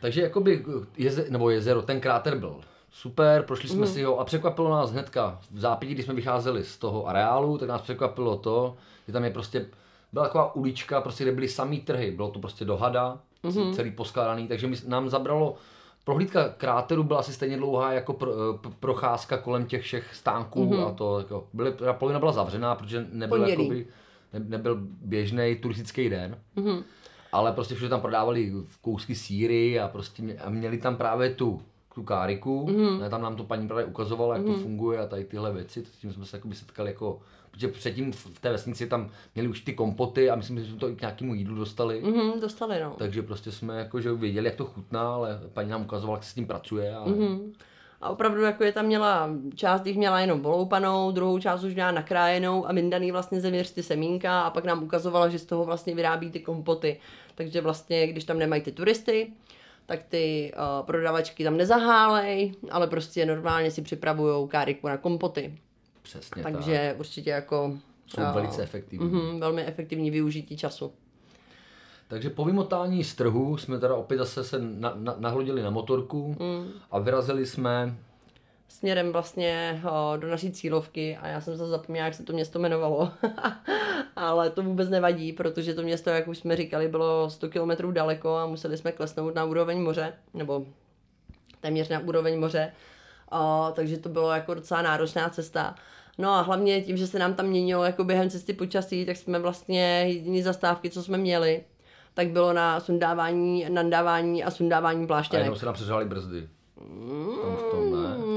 Takže 0.00 0.22
jakoby 0.22 0.64
jeze, 0.96 1.26
nebo 1.28 1.50
jezero, 1.50 1.82
ten 1.82 2.00
kráter 2.00 2.38
byl 2.38 2.60
super, 2.92 3.42
prošli 3.42 3.68
jsme 3.68 3.86
mm. 3.86 3.92
si 3.92 4.02
ho 4.02 4.18
a 4.18 4.24
překvapilo 4.24 4.70
nás 4.70 4.90
hnedka 4.90 5.38
v 5.50 5.60
zápětí, 5.60 5.94
když 5.94 6.04
jsme 6.04 6.14
vycházeli 6.14 6.64
z 6.64 6.78
toho 6.78 7.06
areálu, 7.06 7.58
tak 7.58 7.68
nás 7.68 7.80
překvapilo 7.80 8.36
to, 8.36 8.76
že 9.06 9.12
tam 9.12 9.24
je 9.24 9.30
prostě, 9.30 9.66
byla 10.12 10.24
taková 10.24 10.54
ulička, 10.54 11.00
prostě 11.00 11.24
kde 11.24 11.32
byly 11.32 11.48
samý 11.48 11.80
trhy, 11.80 12.10
bylo 12.10 12.30
to 12.30 12.40
prostě 12.40 12.64
do 12.64 12.76
hada, 12.76 13.18
mm-hmm. 13.44 13.74
celý 13.74 13.90
poskládaný, 13.90 14.48
takže 14.48 14.66
my, 14.66 14.76
nám 14.86 15.08
zabralo 15.08 15.56
Prohlídka 16.04 16.48
kráteru 16.48 17.02
byla 17.02 17.20
asi 17.20 17.32
stejně 17.32 17.56
dlouhá 17.56 17.92
jako 17.92 18.12
pro, 18.12 18.32
eh, 18.32 18.70
procházka 18.80 19.38
kolem 19.38 19.66
těch 19.66 19.82
všech 19.82 20.14
stánků 20.14 20.66
mm-hmm. 20.66 20.86
a 20.88 20.92
to 20.92 21.18
jako, 21.18 21.46
byly, 21.52 21.72
polovina 21.92 22.18
byla 22.18 22.32
zavřená, 22.32 22.74
protože 22.74 23.06
nebyl, 23.12 23.48
jakoby, 23.48 23.86
ne, 24.32 24.40
nebyl 24.40 24.78
běžný 24.82 25.56
turistický 25.56 26.08
den. 26.08 26.38
Mm-hmm. 26.56 26.82
Ale 27.32 27.52
prostě 27.52 27.74
všude 27.74 27.88
tam 27.88 28.00
prodávali 28.00 28.52
kousky 28.80 29.14
síry 29.14 29.80
a 29.80 29.88
prostě 29.88 30.22
mě, 30.22 30.34
a 30.34 30.50
měli 30.50 30.78
tam 30.78 30.96
právě 30.96 31.30
tu 31.30 31.62
tu 31.94 32.02
káriku, 32.02 32.66
mm-hmm. 32.66 33.10
tam 33.10 33.22
nám 33.22 33.36
to 33.36 33.44
paní 33.44 33.68
právě 33.68 33.84
ukazovala, 33.84 34.34
jak 34.34 34.44
mm-hmm. 34.44 34.46
to 34.46 34.52
mhm. 34.52 34.62
funguje 34.62 34.98
a 34.98 35.06
tady 35.06 35.24
tyhle 35.24 35.52
věci, 35.52 35.84
s 35.84 35.96
tím 35.96 36.12
jsme 36.12 36.24
se 36.24 36.36
jakoby 36.36 36.54
setkali 36.54 36.90
jako, 36.90 37.20
protože 37.50 37.68
předtím 37.68 38.12
v 38.12 38.40
té 38.40 38.52
vesnici 38.52 38.86
tam 38.86 39.10
měli 39.34 39.48
už 39.48 39.60
ty 39.60 39.72
kompoty 39.72 40.30
a 40.30 40.36
myslím, 40.36 40.60
že 40.60 40.66
jsme 40.66 40.78
to 40.78 40.88
i 40.88 40.96
k 40.96 41.00
nějakému 41.00 41.34
jídlu 41.34 41.56
dostali. 41.56 42.02
Mm-hmm, 42.02 42.40
dostali, 42.40 42.80
no. 42.80 42.94
Takže 42.98 43.22
prostě 43.22 43.52
jsme 43.52 43.78
jako, 43.78 44.00
že 44.00 44.12
věděli, 44.12 44.46
jak 44.46 44.54
to 44.54 44.64
chutná, 44.64 45.14
ale 45.14 45.40
paní 45.52 45.70
nám 45.70 45.82
ukazovala, 45.82 46.16
jak 46.16 46.24
se 46.24 46.30
s 46.30 46.34
tím 46.34 46.46
pracuje. 46.46 46.96
A... 46.96 47.06
Mm-hmm. 47.06 47.52
A 48.00 48.08
opravdu 48.08 48.42
jako 48.42 48.64
je 48.64 48.72
tam 48.72 48.86
měla, 48.86 49.30
část 49.54 49.86
jich 49.86 49.96
měla 49.96 50.20
jenom 50.20 50.40
poloupanou, 50.40 51.12
druhou 51.12 51.38
část 51.38 51.64
už 51.64 51.74
měla 51.74 51.90
nakrájenou 51.90 52.68
a 52.68 52.72
vyndaný 52.72 53.12
vlastně 53.12 53.40
zeměř 53.40 53.70
ty 53.70 53.82
semínka 53.82 54.42
a 54.42 54.50
pak 54.50 54.64
nám 54.64 54.82
ukazovala, 54.82 55.28
že 55.28 55.38
z 55.38 55.44
toho 55.44 55.64
vlastně 55.64 55.94
vyrábí 55.94 56.30
ty 56.30 56.40
kompoty. 56.40 57.00
Takže 57.34 57.60
vlastně, 57.60 58.06
když 58.06 58.24
tam 58.24 58.38
nemají 58.38 58.62
ty 58.62 58.72
turisty, 58.72 59.32
tak 59.86 60.02
ty 60.02 60.52
uh, 60.56 60.86
prodavačky 60.86 61.44
tam 61.44 61.56
nezahálej, 61.56 62.52
ale 62.70 62.86
prostě 62.86 63.26
normálně 63.26 63.70
si 63.70 63.82
připravují 63.82 64.48
káriku 64.48 64.88
na 64.88 64.96
kompoty. 64.96 65.58
Přesně 66.02 66.42
Takže 66.42 66.88
tak. 66.88 67.00
určitě 67.00 67.30
jako... 67.30 67.78
Jsou 68.06 68.22
uh, 68.22 68.34
velice 68.34 68.62
efektivní. 68.62 69.06
Uh, 69.06 69.38
velmi 69.38 69.64
efektivní 69.64 70.10
využití 70.10 70.56
času. 70.56 70.92
Takže 72.08 72.30
po 72.30 72.44
vymotání 72.44 73.04
z 73.04 73.14
trhu 73.14 73.56
jsme 73.56 73.78
teda 73.78 73.94
opět 73.94 74.18
zase 74.18 74.44
se 74.44 74.58
na, 74.58 74.92
na, 74.96 75.14
nahlodili 75.18 75.62
na 75.62 75.70
motorku 75.70 76.36
mm. 76.38 76.68
a 76.90 76.98
vyrazili 76.98 77.46
jsme 77.46 77.96
směrem 78.68 79.12
vlastně 79.12 79.82
o, 79.90 80.16
do 80.16 80.28
naší 80.28 80.52
cílovky 80.52 81.16
a 81.16 81.28
já 81.28 81.40
jsem 81.40 81.56
se 81.56 81.66
zapomněla, 81.66 82.04
jak 82.04 82.14
se 82.14 82.22
to 82.22 82.32
město 82.32 82.58
jmenovalo. 82.58 83.10
Ale 84.16 84.50
to 84.50 84.62
vůbec 84.62 84.88
nevadí, 84.88 85.32
protože 85.32 85.74
to 85.74 85.82
město, 85.82 86.10
jak 86.10 86.28
už 86.28 86.38
jsme 86.38 86.56
říkali, 86.56 86.88
bylo 86.88 87.30
100 87.30 87.48
km 87.48 87.92
daleko 87.92 88.36
a 88.36 88.46
museli 88.46 88.76
jsme 88.76 88.92
klesnout 88.92 89.34
na 89.34 89.44
úroveň 89.44 89.82
moře, 89.82 90.12
nebo 90.34 90.66
téměř 91.60 91.88
na 91.88 91.98
úroveň 91.98 92.40
moře. 92.40 92.72
O, 93.30 93.72
takže 93.74 93.98
to 93.98 94.08
bylo 94.08 94.30
jako 94.30 94.54
docela 94.54 94.82
náročná 94.82 95.28
cesta. 95.28 95.74
No 96.18 96.30
a 96.30 96.40
hlavně 96.40 96.82
tím, 96.82 96.96
že 96.96 97.06
se 97.06 97.18
nám 97.18 97.34
tam 97.34 97.46
měnilo 97.46 97.84
jako 97.84 98.04
během 98.04 98.30
cesty 98.30 98.52
počasí, 98.52 99.06
tak 99.06 99.16
jsme 99.16 99.38
vlastně 99.38 100.04
jediný 100.06 100.42
zastávky, 100.42 100.90
co 100.90 101.02
jsme 101.02 101.18
měli, 101.18 101.64
tak 102.14 102.28
bylo 102.28 102.52
na 102.52 102.80
sundávání, 102.80 103.66
nandávání 103.68 104.44
a 104.44 104.50
sundávání 104.50 105.06
pláštěnek. 105.06 105.40
A 105.40 105.44
jenom 105.44 105.58
se 105.58 105.66
nám 105.66 105.74
přeřály 105.74 106.04
brzdy. 106.04 106.48
V 106.76 107.70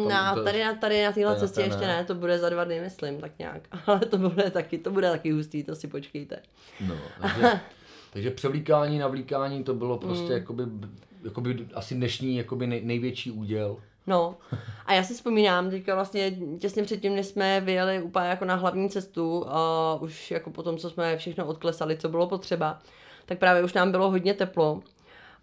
tom, 0.10 0.36
ne? 0.36 0.36
No, 0.36 0.44
tady, 0.44 0.64
na, 0.64 0.76
tady 0.76 1.04
na 1.04 1.12
téhle 1.12 1.36
cestě 1.36 1.62
ještě 1.62 1.82
ne. 1.82 1.88
ne, 1.88 2.06
to 2.06 2.16
bude 2.16 2.40
za 2.40 2.50
dva 2.50 2.64
dny, 2.64 2.82
myslím, 2.82 3.22
tak 3.22 3.32
nějak. 3.40 3.62
Ale 3.86 4.00
to 4.00 4.18
bude 4.18 4.52
taky, 4.52 4.78
to 4.78 4.92
bude 4.92 5.12
taky 5.12 5.32
hustý, 5.32 5.64
to 5.64 5.76
si 5.76 5.88
počkejte. 5.88 6.40
No, 6.88 6.96
takže, 7.22 7.60
takže 8.14 8.32
převlíkání, 8.32 9.00
navlíkání, 9.00 9.64
to 9.64 9.74
bylo 9.74 9.98
prostě 9.98 10.26
mm. 10.26 10.32
jakoby, 10.32 10.64
jakoby 11.24 11.68
asi 11.74 11.96
dnešní 11.96 12.38
jakoby 12.38 12.68
nej, 12.68 12.82
největší 12.86 13.32
úděl. 13.32 13.78
No, 14.08 14.38
a 14.86 14.94
já 14.94 15.04
si 15.04 15.14
vzpomínám, 15.14 15.70
teďka 15.70 15.96
vlastně 15.96 16.38
těsně 16.60 16.84
předtím, 16.84 17.16
než 17.16 17.26
jsme 17.26 17.62
vyjeli 17.62 18.02
úplně 18.02 18.28
jako 18.28 18.46
na 18.46 18.56
hlavní 18.56 18.90
cestu, 18.90 19.46
a 19.48 19.96
už 20.02 20.32
jako 20.32 20.50
po 20.50 20.64
tom, 20.64 20.78
co 20.78 20.90
jsme 20.90 21.18
všechno 21.18 21.46
odklesali, 21.46 21.98
co 21.98 22.10
bylo 22.10 22.28
potřeba, 22.28 22.80
tak 23.26 23.40
právě 23.40 23.64
už 23.64 23.74
nám 23.74 23.92
bylo 23.92 24.12
hodně 24.12 24.34
teplo 24.34 24.82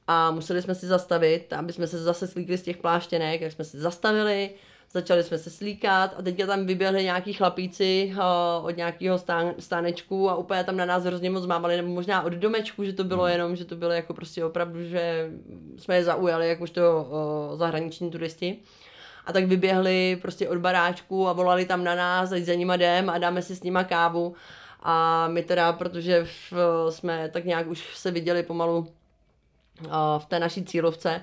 a 0.07 0.31
museli 0.31 0.63
jsme 0.63 0.75
si 0.75 0.87
zastavit, 0.87 1.53
aby 1.53 1.73
jsme 1.73 1.87
se 1.87 1.99
zase 1.99 2.27
slíkli 2.27 2.59
z 2.59 2.63
těch 2.63 2.77
pláštěnek, 2.77 3.41
jak 3.41 3.53
jsme 3.53 3.65
se 3.65 3.81
zastavili, 3.81 4.51
začali 4.93 5.23
jsme 5.23 5.39
se 5.39 5.51
slíkat 5.51 6.15
a 6.19 6.23
teďka 6.23 6.47
tam 6.47 6.67
vyběhli 6.67 7.05
nějaký 7.05 7.33
chlapíci 7.33 8.13
uh, 8.15 8.67
od 8.67 8.77
nějakého 8.77 9.19
stán, 9.19 9.55
stánečku 9.59 10.31
a 10.31 10.37
úplně 10.37 10.65
tam 10.65 10.77
na 10.77 10.85
nás 10.85 11.05
hrozně 11.05 11.31
moc 11.31 11.47
mávali, 11.47 11.77
nebo 11.77 11.89
možná 11.89 12.23
od 12.23 12.33
domečku, 12.33 12.85
že 12.85 12.93
to 12.93 13.05
bylo 13.05 13.23
hmm. 13.23 13.33
jenom, 13.33 13.57
že 13.57 13.65
to 13.65 13.77
bylo 13.77 13.93
jako 13.93 14.15
prostě 14.15 14.45
opravdu, 14.45 14.85
že 14.85 15.31
jsme 15.79 15.97
je 15.97 16.05
zaujali 16.05 16.49
jakožto 16.49 16.81
uh, 17.51 17.59
zahraniční 17.59 18.11
turisti. 18.11 18.59
A 19.27 19.33
tak 19.33 19.45
vyběhli 19.45 20.19
prostě 20.23 20.49
od 20.49 20.59
baráčku 20.59 21.29
a 21.29 21.33
volali 21.33 21.65
tam 21.65 21.85
na 21.85 21.95
nás, 21.95 22.33
ať 22.33 22.43
za 22.43 22.55
nima 22.55 22.75
jdem 22.75 23.11
a 23.11 23.19
dáme 23.19 23.43
si 23.43 23.57
s 23.57 23.63
nima 23.63 23.85
kávu. 23.85 24.35
A 24.83 25.29
my 25.29 25.43
teda, 25.43 25.73
protože 25.73 26.25
v, 26.25 26.53
jsme 26.91 27.29
tak 27.33 27.45
nějak 27.45 27.67
už 27.67 27.97
se 27.97 28.11
viděli 28.11 28.43
pomalu 28.43 28.89
v 30.19 30.25
té 30.29 30.39
naší 30.39 30.65
cílovce, 30.65 31.23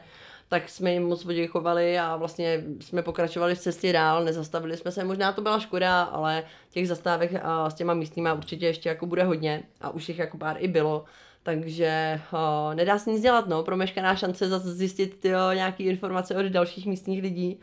tak 0.49 0.69
jsme 0.69 0.91
jim 0.91 1.07
moc 1.07 1.23
poděkovali 1.23 1.99
a 1.99 2.15
vlastně 2.15 2.63
jsme 2.79 3.01
pokračovali 3.01 3.55
v 3.55 3.59
cestě 3.59 3.93
dál, 3.93 4.23
nezastavili 4.23 4.77
jsme 4.77 4.91
se, 4.91 5.03
možná 5.03 5.31
to 5.31 5.41
byla 5.41 5.59
škoda, 5.59 6.03
ale 6.03 6.43
těch 6.69 6.87
zastávek 6.87 7.31
s 7.67 7.73
těma 7.73 7.93
místníma 7.93 8.33
určitě 8.33 8.65
ještě 8.65 8.89
jako 8.89 9.05
bude 9.05 9.23
hodně 9.23 9.63
a 9.81 9.89
už 9.89 10.09
jich 10.09 10.19
jako 10.19 10.37
pár 10.37 10.55
i 10.59 10.67
bylo, 10.67 11.05
takže 11.43 12.21
uh, 12.33 12.75
nedá 12.75 12.99
se 12.99 13.11
nic 13.11 13.21
dělat, 13.21 13.47
no, 13.47 13.63
promeškaná 13.63 14.15
šance 14.15 14.49
zase 14.49 14.73
zjistit 14.73 15.19
tyjo, 15.19 15.51
nějaký 15.51 15.83
informace 15.83 16.35
od 16.35 16.45
dalších 16.45 16.85
místních 16.85 17.21
lidí, 17.21 17.59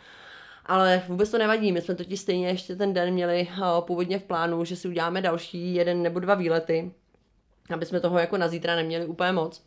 ale 0.66 1.02
vůbec 1.08 1.30
to 1.30 1.38
nevadí, 1.38 1.72
my 1.72 1.80
jsme 1.80 1.94
totiž 1.94 2.20
stejně 2.20 2.48
ještě 2.48 2.76
ten 2.76 2.94
den 2.94 3.14
měli 3.14 3.48
uh, 3.58 3.80
původně 3.80 4.18
v 4.18 4.24
plánu, 4.24 4.64
že 4.64 4.76
si 4.76 4.88
uděláme 4.88 5.22
další 5.22 5.74
jeden 5.74 6.02
nebo 6.02 6.20
dva 6.20 6.34
výlety, 6.34 6.92
aby 7.70 7.86
jsme 7.86 8.00
toho 8.00 8.18
jako 8.18 8.36
na 8.36 8.48
zítra 8.48 8.76
neměli 8.76 9.06
úplně 9.06 9.32
moc. 9.32 9.62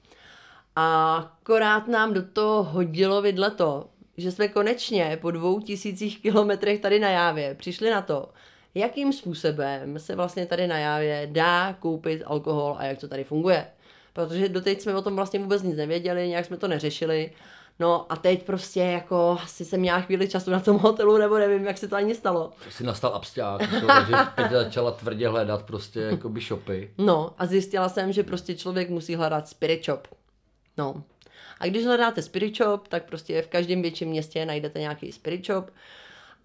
A 0.75 1.15
akorát 1.15 1.87
nám 1.87 2.13
do 2.13 2.23
toho 2.23 2.63
hodilo 2.63 3.21
vidle 3.21 3.51
to, 3.51 3.89
že 4.17 4.31
jsme 4.31 4.47
konečně 4.47 5.17
po 5.21 5.31
dvou 5.31 5.59
tisících 5.59 6.21
kilometrech 6.21 6.79
tady 6.79 6.99
na 6.99 7.09
Jávě 7.09 7.55
přišli 7.55 7.89
na 7.89 8.01
to, 8.01 8.29
jakým 8.75 9.13
způsobem 9.13 9.99
se 9.99 10.15
vlastně 10.15 10.45
tady 10.45 10.67
na 10.67 10.77
Jávě 10.77 11.29
dá 11.31 11.73
koupit 11.79 12.23
alkohol 12.25 12.75
a 12.77 12.85
jak 12.85 12.99
to 12.99 13.07
tady 13.07 13.23
funguje. 13.23 13.67
Protože 14.13 14.49
doteď 14.49 14.81
jsme 14.81 14.95
o 14.95 15.01
tom 15.01 15.15
vlastně 15.15 15.39
vůbec 15.39 15.63
nic 15.63 15.77
nevěděli, 15.77 16.27
nějak 16.27 16.45
jsme 16.45 16.57
to 16.57 16.67
neřešili. 16.67 17.31
No 17.79 18.05
a 18.09 18.15
teď 18.15 18.43
prostě 18.43 18.79
jako 18.79 19.37
asi 19.43 19.65
jsem 19.65 19.79
měla 19.79 20.01
chvíli 20.01 20.29
času 20.29 20.51
na 20.51 20.59
tom 20.59 20.77
hotelu, 20.77 21.17
nebo 21.17 21.37
nevím, 21.37 21.65
jak 21.65 21.77
se 21.77 21.87
to 21.87 21.95
ani 21.95 22.15
stalo. 22.15 22.51
Si 22.69 22.83
nastal 22.83 23.11
absťák, 23.15 23.61
takže 23.87 24.13
teď 24.35 24.51
začala 24.51 24.91
tvrdě 24.91 25.27
hledat 25.27 25.63
prostě 25.63 25.99
jako 25.99 26.29
by 26.29 26.41
shopy. 26.41 26.91
No 26.97 27.33
a 27.37 27.45
zjistila 27.45 27.89
jsem, 27.89 28.11
že 28.11 28.23
prostě 28.23 28.55
člověk 28.55 28.89
musí 28.89 29.15
hledat 29.15 29.47
spirit 29.47 29.85
shop. 29.85 30.07
No. 30.79 31.03
A 31.59 31.67
když 31.67 31.85
hledáte 31.85 32.21
spirit 32.21 32.57
shop, 32.57 32.87
tak 32.87 33.05
prostě 33.05 33.41
v 33.41 33.47
každém 33.47 33.81
větším 33.81 34.09
městě 34.09 34.45
najdete 34.45 34.79
nějaký 34.79 35.11
spirit 35.11 35.45
shop 35.45 35.71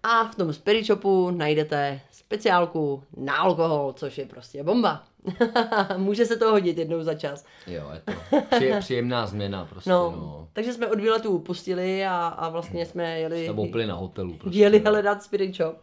a 0.03 0.23
v 0.23 0.35
tom 0.35 0.53
spirit 0.53 0.85
shopu 0.85 1.31
najdete 1.31 2.01
speciálku 2.11 3.03
na 3.17 3.35
alkohol, 3.35 3.93
což 3.93 4.17
je 4.17 4.25
prostě 4.25 4.63
bomba. 4.63 5.03
Může 5.97 6.25
se 6.25 6.37
to 6.37 6.51
hodit 6.51 6.77
jednou 6.77 7.03
za 7.03 7.13
čas. 7.13 7.45
Jo, 7.67 7.91
je 7.93 8.01
to 8.71 8.79
příjemná 8.79 9.27
změna 9.27 9.65
prostě. 9.65 9.89
No, 9.89 10.11
no. 10.11 10.47
Takže 10.53 10.73
jsme 10.73 10.87
od 10.87 10.99
výletu 10.99 11.29
upustili 11.29 12.05
a, 12.05 12.27
a 12.27 12.49
vlastně 12.49 12.85
jsme 12.85 13.19
jeli... 13.19 13.45
Jsme 13.45 13.85
na 13.85 13.95
hotelu. 13.95 14.33
Prostě, 14.33 14.59
jeli 14.59 14.79
hledat 14.79 15.23
spirit 15.23 15.55
shop. 15.55 15.75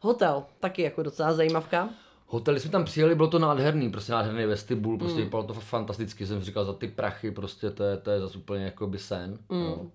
Hotel, 0.00 0.44
taky 0.60 0.82
jako 0.82 1.02
docela 1.02 1.32
zajímavka. 1.32 1.88
Hotel, 2.26 2.60
jsme 2.60 2.70
tam 2.70 2.84
přijeli, 2.84 3.14
bylo 3.14 3.28
to 3.28 3.38
nádherný, 3.38 3.90
prostě 3.90 4.12
nádherný 4.12 4.46
vestibul, 4.46 4.98
prostě 4.98 5.18
mm. 5.18 5.24
vypadalo 5.24 5.46
to 5.46 5.54
fantasticky, 5.54 6.26
jsem 6.26 6.42
říkal, 6.42 6.64
za 6.64 6.72
ty 6.72 6.88
prachy, 6.88 7.30
prostě 7.30 7.70
to 7.70 7.84
je, 7.84 7.96
to 7.96 8.10
je 8.10 8.20
zase 8.20 8.38
úplně 8.38 8.64
jako 8.64 8.86
by 8.86 8.98
sen. 8.98 9.38
Mm. 9.48 9.64
No. 9.64 9.90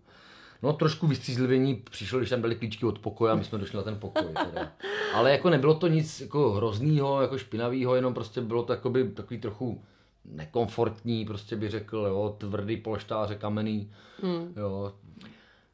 no. 0.63 0.73
trošku 0.73 1.07
vystřízlivění 1.07 1.75
přišlo, 1.75 2.19
když 2.19 2.29
tam 2.29 2.41
byly 2.41 2.55
klíčky 2.55 2.85
od 2.85 2.99
pokoje 2.99 3.31
a 3.31 3.35
my 3.35 3.43
jsme 3.43 3.57
došli 3.57 3.77
na 3.77 3.83
ten 3.83 3.95
pokoj. 3.95 4.33
Teda. 4.45 4.71
Ale 5.13 5.31
jako 5.31 5.49
nebylo 5.49 5.75
to 5.75 5.87
nic 5.87 6.21
jako 6.21 6.51
hroznýho, 6.51 7.21
jako 7.21 7.37
špinavého, 7.37 7.95
jenom 7.95 8.13
prostě 8.13 8.41
bylo 8.41 8.63
to 8.63 8.73
jakoby, 8.73 9.09
takový 9.09 9.39
trochu 9.39 9.83
nekomfortní, 10.25 11.25
prostě 11.25 11.55
by 11.55 11.69
řekl, 11.69 11.97
jo, 11.97 12.35
tvrdý 12.37 12.77
polštáře, 12.77 13.35
kamenný, 13.35 13.91
mm. 14.23 14.53
jo. 14.57 14.93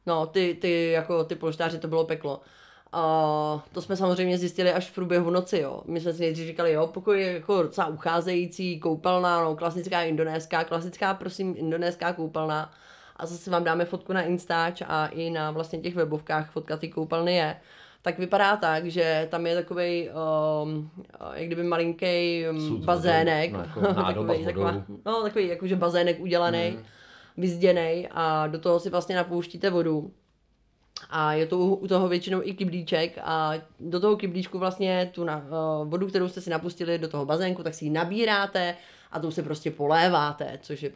No, 0.06 0.26
ty, 0.26 0.58
ty, 0.60 0.90
jako 0.90 1.24
ty 1.24 1.34
polštáři, 1.34 1.78
to 1.78 1.88
bylo 1.88 2.04
peklo. 2.04 2.40
A 2.98 3.64
to 3.72 3.82
jsme 3.82 3.96
samozřejmě 3.96 4.38
zjistili 4.38 4.72
až 4.72 4.90
v 4.90 4.94
průběhu 4.94 5.30
noci, 5.30 5.58
jo. 5.58 5.82
My 5.86 6.00
jsme 6.00 6.12
si 6.12 6.20
nejdřív 6.20 6.46
říkali, 6.46 6.72
jo, 6.72 6.86
pokoj 6.86 7.20
je 7.20 7.32
jako 7.32 7.62
docela 7.62 7.86
ucházející, 7.86 8.80
koupelná, 8.80 9.44
no, 9.44 9.56
klasická 9.56 10.02
indonéská, 10.02 10.64
klasická, 10.64 11.14
prosím, 11.14 11.54
indonéská 11.58 12.12
koupelna. 12.12 12.70
a 13.16 13.26
zase 13.26 13.50
vám 13.50 13.64
dáme 13.64 13.84
fotku 13.84 14.12
na 14.12 14.22
Instač 14.22 14.82
a 14.86 15.06
i 15.06 15.30
na 15.30 15.50
vlastně 15.50 15.78
těch 15.78 15.94
webovkách 15.94 16.50
fotka 16.50 16.76
ty 16.76 16.88
koupelny 16.88 17.36
je, 17.36 17.56
tak 18.02 18.18
vypadá 18.18 18.56
tak, 18.56 18.86
že 18.86 19.28
tam 19.30 19.46
je 19.46 19.54
takový, 19.54 20.08
um, 20.62 20.90
jak 21.34 21.46
kdyby 21.46 21.62
malinký 21.62 22.44
um, 22.50 22.80
bazének, 22.80 23.52
no, 23.52 23.58
jako 23.58 23.80
takový, 24.04 24.44
taková, 24.44 24.84
no, 25.06 25.22
takový 25.22 25.48
jakože 25.48 25.76
bazének 25.76 26.20
udělaný, 26.20 26.70
mm. 26.70 26.84
vyzděný 27.36 28.08
a 28.10 28.46
do 28.46 28.58
toho 28.58 28.80
si 28.80 28.90
vlastně 28.90 29.16
napouštíte 29.16 29.70
vodu. 29.70 30.10
A 31.10 31.32
je 31.32 31.46
to 31.46 31.58
u 31.58 31.86
toho 31.86 32.08
většinou 32.08 32.40
i 32.42 32.54
kyblíček 32.54 33.18
a 33.22 33.52
do 33.80 34.00
toho 34.00 34.16
kyblíčku 34.16 34.58
vlastně 34.58 35.10
tu 35.14 35.24
na, 35.24 35.36
uh, 35.36 35.88
vodu, 35.88 36.06
kterou 36.06 36.28
jste 36.28 36.40
si 36.40 36.50
napustili 36.50 36.98
do 36.98 37.08
toho 37.08 37.26
bazénku, 37.26 37.62
tak 37.62 37.74
si 37.74 37.84
ji 37.84 37.90
nabíráte 37.90 38.76
a 39.12 39.20
tou 39.20 39.30
se 39.30 39.42
prostě 39.42 39.70
poléváte, 39.70 40.58
což 40.62 40.82
je 40.82 40.90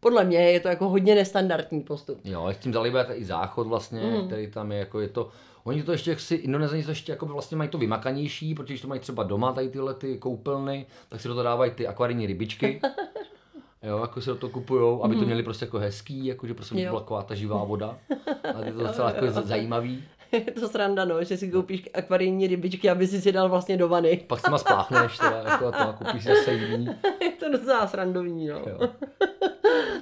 podle 0.00 0.24
mě 0.24 0.38
je 0.38 0.60
to 0.60 0.68
jako 0.68 0.88
hodně 0.88 1.14
nestandardní 1.14 1.80
postup. 1.80 2.20
Jo, 2.24 2.48
s 2.48 2.56
tím 2.56 2.72
zalíbáte 2.72 3.14
i 3.14 3.24
záchod 3.24 3.66
vlastně, 3.66 4.00
mm. 4.00 4.26
který 4.26 4.50
tam 4.50 4.72
je, 4.72 4.78
jako 4.78 5.00
je 5.00 5.08
to, 5.08 5.30
Oni 5.64 5.82
to 5.82 5.92
ještě, 5.92 6.10
jak 6.10 6.20
si 6.20 6.34
Indonezani 6.34 6.84
to 6.84 6.90
ještě 6.90 7.12
jako 7.12 7.26
vlastně 7.26 7.56
mají 7.56 7.70
to 7.70 7.78
vymakanější, 7.78 8.54
protože 8.54 8.72
když 8.72 8.80
to 8.80 8.88
mají 8.88 9.00
třeba 9.00 9.22
doma, 9.22 9.52
tady 9.52 9.68
tyhle 9.68 9.94
ty 9.94 10.18
koupelny, 10.18 10.86
tak 11.08 11.20
si 11.20 11.28
do 11.28 11.34
toho 11.34 11.44
dávají 11.44 11.70
ty 11.70 11.86
akvarijní 11.86 12.26
rybičky. 12.26 12.80
Jo, 13.84 13.98
jako 13.98 14.20
si 14.20 14.30
do 14.30 14.36
toho 14.36 14.50
kupujou, 14.50 15.04
aby 15.04 15.14
to 15.14 15.18
mhm. 15.18 15.26
měli 15.26 15.42
prostě 15.42 15.64
jako 15.64 15.78
hezký, 15.78 16.26
jako 16.26 16.46
že 16.46 16.54
prostě 16.54 16.74
byla 16.74 17.00
taková 17.00 17.22
ta 17.22 17.34
živá 17.34 17.64
voda. 17.64 17.98
A 18.54 18.64
je 18.64 18.72
to 18.72 18.78
docela 18.86 19.10
jako 19.10 19.30
zajímavý. 19.30 20.04
Je 20.32 20.40
to 20.40 20.68
sranda, 20.68 21.04
no, 21.04 21.24
že 21.24 21.36
si 21.36 21.50
koupíš 21.50 21.88
akvarijní 21.94 22.46
rybičky, 22.46 22.90
aby 22.90 23.06
si 23.06 23.20
si 23.20 23.32
dal 23.32 23.48
vlastně 23.48 23.76
do 23.76 23.88
vany. 23.88 24.24
Pak 24.26 24.40
si 24.40 24.50
ma 24.50 24.58
spláchneš 24.58 25.18
teda, 25.18 25.36
jako 25.36 25.72
to 25.72 25.78
a 25.78 25.92
koupíš 25.92 26.24
zase 26.24 26.52
jiný. 26.52 26.86
je 27.22 27.30
to 27.30 27.52
docela 27.52 27.86
srandovní, 27.86 28.46
no. 28.46 28.56
Jo. 28.56 28.88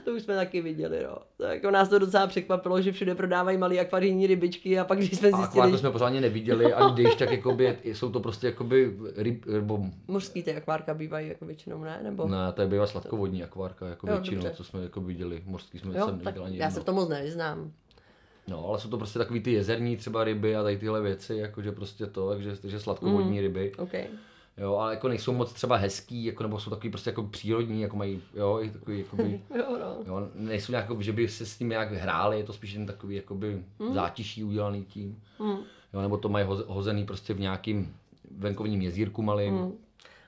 To 0.05 0.11
už 0.11 0.23
jsme 0.23 0.37
taky 0.37 0.61
viděli, 0.61 1.03
no. 1.05 1.17
Tak 1.37 1.55
jako 1.55 1.71
nás 1.71 1.89
to 1.89 1.99
docela 1.99 2.27
překvapilo, 2.27 2.81
že 2.81 2.93
všude 2.93 3.15
prodávají 3.15 3.59
malé 3.59 3.79
akvarijní 3.79 4.27
rybičky 4.27 4.79
a 4.79 4.85
pak 4.85 4.99
když 4.99 5.11
jsme 5.11 5.33
zjistili... 5.33 5.73
A 5.73 5.79
jsme 5.79 5.91
pořádně 5.91 6.21
neviděli, 6.21 6.73
ani 6.73 6.93
když 7.03 7.15
tak 7.15 7.31
jakoby, 7.31 7.79
jsou 7.85 8.11
to 8.11 8.21
prostě 8.21 8.47
jakoby 8.47 8.97
ryb, 9.17 9.47
nebo... 9.47 9.85
Mořský 10.09 10.43
ty 10.43 10.55
akvárka 10.55 10.95
bývají 10.95 11.29
jako 11.29 11.45
většinou, 11.45 11.85
ne? 11.85 12.01
Nebo... 12.03 12.29
Ne, 12.29 12.53
to 12.53 12.63
je 12.63 12.69
bývá 12.69 12.87
sladkovodní 12.87 13.43
akvárka, 13.43 13.87
jako 13.87 14.07
jo, 14.07 14.13
většinou, 14.13 14.43
dobře. 14.43 14.57
co 14.57 14.65
jsme 14.65 14.83
jako 14.83 15.01
viděli. 15.01 15.43
Mořský 15.47 15.79
jsme 15.79 15.99
jo, 15.99 16.07
jsem 16.07 16.45
ani 16.45 16.59
Já 16.59 16.71
se 16.71 16.81
v 16.81 16.85
tom 16.85 16.95
moc 16.95 17.09
nevyznám. 17.09 17.73
No, 18.49 18.69
ale 18.69 18.81
jsou 18.81 18.89
to 18.89 18.99
prostě 18.99 19.19
takový 19.19 19.41
ty 19.41 19.53
jezerní 19.53 19.97
třeba 19.97 20.25
ryby 20.25 20.57
a 20.57 20.63
tady 20.63 20.79
tyhle 20.79 21.01
věci, 21.01 21.37
jakože 21.37 21.73
prostě 21.73 22.07
to, 22.07 22.31
takže, 22.31 22.57
takže 22.57 22.81
sladkovodní 22.81 23.39
mm, 23.39 23.39
ryby. 23.39 23.73
Okay. 23.79 24.05
Jo, 24.57 24.77
ale 24.77 24.95
jako 24.95 25.09
nejsou 25.09 25.33
moc 25.33 25.53
třeba 25.53 25.77
hezký, 25.77 26.25
jako, 26.25 26.43
nebo 26.43 26.61
jsou 26.61 26.71
takový 26.71 26.91
prostě 26.91 27.11
jako 27.11 27.23
přírodní, 27.23 27.83
jako 27.83 27.97
mají, 27.97 28.23
jo, 28.35 28.61
i 28.63 28.71
takový, 28.71 28.99
jakoby, 28.99 29.41
jo, 29.59 29.79
no. 29.81 29.97
jo, 30.07 30.29
nejsou 30.35 30.73
nějak, 30.73 31.01
že 31.01 31.13
by 31.13 31.29
se 31.29 31.47
s 31.47 31.59
tím 31.59 31.69
nějak 31.69 31.93
hráli, 31.93 32.39
je 32.39 32.45
to 32.45 32.53
spíš 32.53 32.73
jen 32.73 32.87
takový, 32.87 33.17
jakoby, 33.17 33.63
mm. 33.79 33.95
zátiší 33.95 34.45
udělaný 34.45 34.85
tím, 34.85 35.23
mm. 35.39 35.57
jo, 35.93 36.03
nebo 36.03 36.17
to 36.17 36.29
mají 36.29 36.47
hozený 36.67 37.07
prostě 37.07 37.35
v 37.35 37.41
nějakým 37.41 37.95
venkovním 38.39 38.83
jezírku 38.83 39.23
malým, 39.23 39.55
mm. 39.55 39.73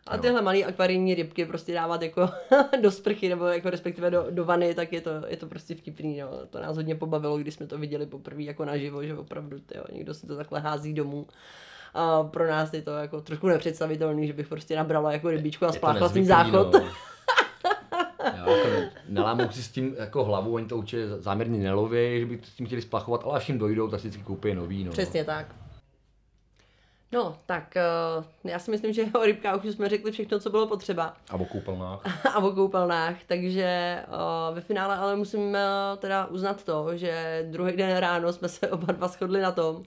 A 0.07 0.19
tyhle 0.19 0.43
malé 0.43 0.65
akvarijní 0.65 1.15
rybky 1.15 1.45
prostě 1.45 1.75
dávat 1.75 2.03
jako 2.03 2.29
do 2.83 2.91
sprchy 2.91 3.29
nebo 3.29 3.45
jako 3.45 3.71
respektive 3.71 4.11
do, 4.11 4.27
do 4.31 4.45
vany, 4.45 4.75
tak 4.75 4.93
je 4.93 5.01
to, 5.01 5.11
je 5.27 5.37
to 5.37 5.47
prostě 5.47 5.75
vtipný. 5.75 6.21
No. 6.21 6.29
To 6.51 6.61
nás 6.61 6.77
hodně 6.77 6.95
pobavilo, 6.95 7.39
když 7.39 7.55
jsme 7.55 7.67
to 7.67 7.79
viděli 7.79 8.07
poprvé 8.07 8.43
jako 8.43 8.65
naživo, 8.65 9.05
že 9.05 9.17
opravdu 9.17 9.59
tyjo, 9.59 9.85
někdo 9.93 10.15
si 10.15 10.27
to 10.27 10.37
takhle 10.37 10.61
hází 10.61 10.93
domů. 10.93 11.27
A 11.95 12.23
pro 12.23 12.49
nás 12.49 12.73
je 12.73 12.83
to 12.83 12.91
jako 12.91 13.21
trošku 13.21 13.49
nepředstavitelný, 13.49 14.27
že 14.27 14.33
bych 14.33 14.49
prostě 14.49 14.77
nabrala 14.77 15.13
jako 15.13 15.31
rybičku 15.31 15.65
a 15.65 15.73
spláchla 15.73 16.09
s 16.09 16.13
záchod. 16.13 16.73
No. 16.73 16.81
jako 18.37 18.53
nelámou 19.09 19.51
si 19.51 19.63
s 19.63 19.69
tím 19.69 19.95
jako 19.99 20.25
hlavu, 20.25 20.55
oni 20.55 20.67
to 20.67 20.77
určitě 20.77 21.09
záměrně 21.09 21.59
neloví, 21.59 22.21
že 22.21 22.27
by 22.27 22.41
s 22.43 22.55
tím 22.55 22.67
chtěli 22.67 22.83
splachovat, 22.83 23.25
ale 23.25 23.37
až 23.37 23.49
jim 23.49 23.59
dojdou, 23.59 23.89
tak 23.89 24.01
si 24.01 24.09
vždycky 24.09 24.27
koupí 24.27 24.55
nový. 24.55 24.85
No. 24.85 24.93
Přesně 24.93 25.25
tak. 25.25 25.47
No, 27.15 27.37
tak 27.47 27.75
uh, 28.17 28.51
já 28.51 28.59
si 28.59 28.71
myslím, 28.71 28.93
že 28.93 29.05
o 29.15 29.25
rybkách 29.25 29.65
už 29.65 29.75
jsme 29.75 29.89
řekli 29.89 30.13
všechno, 30.13 30.41
co 30.41 30.51
bylo 30.51 30.67
potřeba. 30.67 31.17
A 31.31 31.35
o 31.35 31.45
koupelnách. 31.45 32.27
a 32.35 32.39
o 32.39 32.51
koupelnách, 32.51 33.17
takže 33.27 33.99
uh, 34.09 34.55
ve 34.55 34.61
finále 34.61 34.97
ale 34.97 35.17
musím 35.17 35.41
uh, 35.41 35.57
teda 35.99 36.27
uznat 36.27 36.65
to, 36.65 36.97
že 36.97 37.45
druhý 37.51 37.77
den 37.77 37.97
ráno 37.97 38.33
jsme 38.33 38.49
se 38.49 38.69
oba 38.69 38.93
dva 38.93 39.09
shodli 39.09 39.41
na 39.41 39.53
tom, 39.53 39.83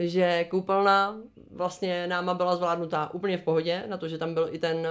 že 0.00 0.44
koupelna 0.44 1.16
vlastně 1.50 2.06
náma 2.06 2.34
byla 2.34 2.56
zvládnutá 2.56 3.14
úplně 3.14 3.38
v 3.38 3.42
pohodě, 3.42 3.84
na 3.86 3.96
to, 3.96 4.08
že 4.08 4.18
tam 4.18 4.34
byl 4.34 4.48
i 4.50 4.58
ten, 4.58 4.88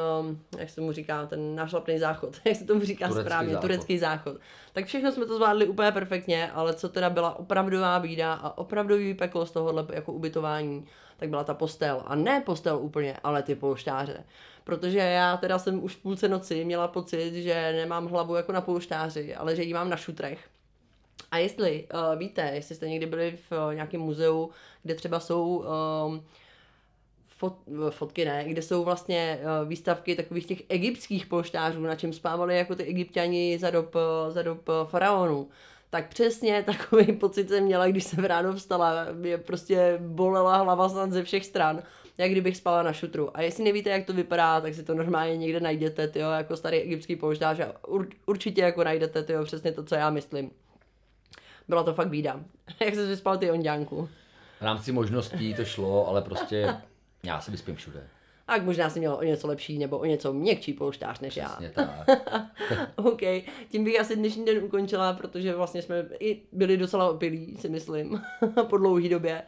jak 0.58 0.69
se 0.69 0.82
mu 0.82 0.91
říká, 0.91 1.26
ten 1.26 1.56
našlapný 1.56 2.00
záchod, 2.00 2.38
jak 2.45 2.56
se 2.56 2.65
tomu 2.65 2.82
říká 2.82 3.08
turecký 3.08 3.26
správně, 3.26 3.54
záchod. 3.54 3.62
turecký 3.62 3.98
záchod. 3.98 4.38
Tak 4.74 4.86
všechno 4.86 5.12
jsme 5.12 5.26
to 5.26 5.36
zvládli 5.36 5.67
úplně 5.67 5.91
perfektně, 5.91 6.52
ale 6.52 6.74
co 6.74 6.89
teda 6.89 7.10
byla 7.10 7.39
opravdová 7.39 8.00
bída 8.00 8.34
a 8.34 8.58
opravdový 8.58 9.13
peklo 9.13 9.45
z 9.45 9.52
tohohle 9.52 9.86
jako 9.93 10.13
ubytování, 10.13 10.86
tak 11.17 11.30
byla 11.30 11.43
ta 11.43 11.54
postel. 11.54 12.04
A 12.06 12.15
ne 12.15 12.41
postel 12.45 12.78
úplně, 12.78 13.17
ale 13.24 13.43
ty 13.43 13.56
polštáře. 13.56 14.24
Protože 14.63 15.00
já 15.00 15.38
teda 15.38 15.60
jsem 15.60 15.84
už 15.84 15.95
v 15.95 16.02
půlce 16.02 16.28
noci 16.28 16.65
měla 16.65 16.88
pocit, 16.88 17.34
že 17.34 17.74
nemám 17.74 18.08
hlavu 18.08 18.36
jako 18.36 18.52
na 18.52 18.62
polštáři, 18.62 19.36
ale 19.36 19.56
že 19.56 19.63
ji 19.63 19.74
mám 19.74 19.89
na 19.89 19.98
šutrech. 19.98 20.50
A 21.32 21.38
jestli 21.38 21.88
uh, 21.93 22.19
víte, 22.19 22.51
jestli 22.53 22.75
jste 22.75 22.89
někdy 22.89 23.05
byli 23.05 23.38
v 23.49 23.51
uh, 23.51 23.73
nějakém 23.73 24.01
muzeu, 24.01 24.49
kde 24.84 24.95
třeba 24.95 25.19
jsou 25.19 25.65
um, 26.08 26.25
fot, 27.25 27.58
fotky, 27.89 28.25
ne, 28.25 28.45
kde 28.47 28.62
jsou 28.62 28.84
vlastně 28.84 29.39
uh, 29.41 29.69
výstavky 29.69 30.15
takových 30.15 30.45
těch 30.45 30.62
egyptských 30.69 31.25
polštářů, 31.25 31.82
na 31.82 31.95
čem 31.95 32.13
spávali 32.13 32.58
jako 32.58 32.75
ty 32.75 32.84
egyptiani 32.84 33.58
za 33.60 33.69
dob, 33.69 33.95
za 34.29 34.41
dob 34.41 34.69
faraonů, 34.86 35.49
tak 35.89 36.10
přesně 36.10 36.63
takový 36.65 37.13
pocit 37.13 37.49
jsem 37.49 37.63
měla, 37.63 37.88
když 37.88 38.03
jsem 38.03 38.25
ráno 38.25 38.53
vstala. 38.53 39.05
Mě 39.13 39.38
prostě 39.38 39.97
bolela 40.01 40.58
hlava 40.58 40.89
snad 40.89 41.12
ze 41.12 41.23
všech 41.23 41.45
stran, 41.45 41.84
jak 42.17 42.32
kdybych 42.32 42.58
spala 42.58 42.84
na 42.84 42.93
šutru. 42.93 43.38
A 43.38 43.41
jestli 43.41 43.63
nevíte, 43.63 43.89
jak 43.89 44.05
to 44.05 44.13
vypadá, 44.13 44.62
tak 44.62 44.73
si 44.73 44.84
to 44.84 44.95
normálně 44.95 45.38
někde 45.38 45.60
najdete, 45.60 46.08
tyjo, 46.08 46.29
jako 46.29 46.58
starý 46.58 46.77
egyptský 46.77 47.15
polštář 47.15 47.60
a 47.60 47.88
ur, 47.88 48.08
určitě 48.25 48.62
jako 48.62 48.84
najdete, 48.84 49.23
tyjo, 49.23 49.43
přesně 49.43 49.71
to, 49.71 49.84
co 49.84 49.95
já 49.95 50.10
myslím. 50.10 50.51
Byla 51.69 51.84
to 51.84 51.93
fakt 51.93 52.10
bída. 52.10 52.39
jak 52.79 52.95
se 52.95 53.05
vyspal 53.08 53.38
ty 53.38 53.51
onďánku? 53.51 54.10
V 54.60 54.62
rámci 54.62 54.91
možností 54.91 55.53
to 55.53 55.65
šlo, 55.65 56.08
ale 56.08 56.21
prostě 56.21 56.75
já 57.23 57.41
se 57.41 57.51
vyspím 57.51 57.75
všude. 57.75 58.08
Tak 58.45 58.63
možná 58.63 58.89
si 58.89 58.99
měl 58.99 59.13
o 59.13 59.23
něco 59.23 59.47
lepší 59.47 59.77
nebo 59.79 59.97
o 59.97 60.05
něco 60.05 60.34
měkčí 60.34 60.73
polštář 60.73 61.19
než 61.19 61.39
Přesně 61.39 61.71
já. 61.77 62.05
tak. 62.05 62.19
OK, 62.95 63.21
tím 63.69 63.84
bych 63.84 63.99
asi 63.99 64.15
dnešní 64.15 64.45
den 64.45 64.63
ukončila, 64.63 65.13
protože 65.13 65.55
vlastně 65.55 65.82
jsme 65.82 66.05
i 66.19 66.41
byli 66.51 66.77
docela 66.77 67.10
opilí, 67.10 67.58
si 67.60 67.69
myslím, 67.69 68.21
po 68.69 68.77
dlouhé 68.77 69.10
době. 69.10 69.41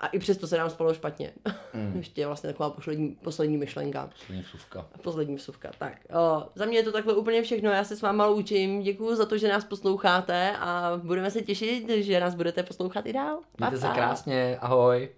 A 0.00 0.06
i 0.06 0.18
přesto 0.18 0.46
se 0.46 0.58
nám 0.58 0.70
spalo 0.70 0.94
špatně. 0.94 1.32
Mm. 1.74 1.92
Ještě 1.96 2.26
vlastně 2.26 2.48
taková 2.48 2.70
poslední, 2.70 3.08
poslední 3.22 3.56
myšlenka. 3.56 4.06
Poslední 4.06 4.42
vsuvka. 4.42 4.86
Poslední 5.02 5.36
vsuvka, 5.36 5.70
tak. 5.78 5.98
O, 6.12 6.46
za 6.54 6.64
mě 6.64 6.78
je 6.78 6.82
to 6.82 6.92
takhle 6.92 7.14
úplně 7.14 7.42
všechno, 7.42 7.70
já 7.70 7.84
se 7.84 7.96
s 7.96 8.02
váma 8.02 8.26
loučím, 8.26 8.82
děkuji 8.82 9.14
za 9.14 9.26
to, 9.26 9.38
že 9.38 9.48
nás 9.48 9.64
posloucháte 9.64 10.56
a 10.60 11.00
budeme 11.04 11.30
se 11.30 11.42
těšit, 11.42 11.88
že 11.88 12.20
nás 12.20 12.34
budete 12.34 12.62
poslouchat 12.62 13.06
i 13.06 13.12
dál. 13.12 13.38
Mějte 13.58 13.78
se 13.78 13.88
krásně, 13.88 14.58
ahoj. 14.60 15.08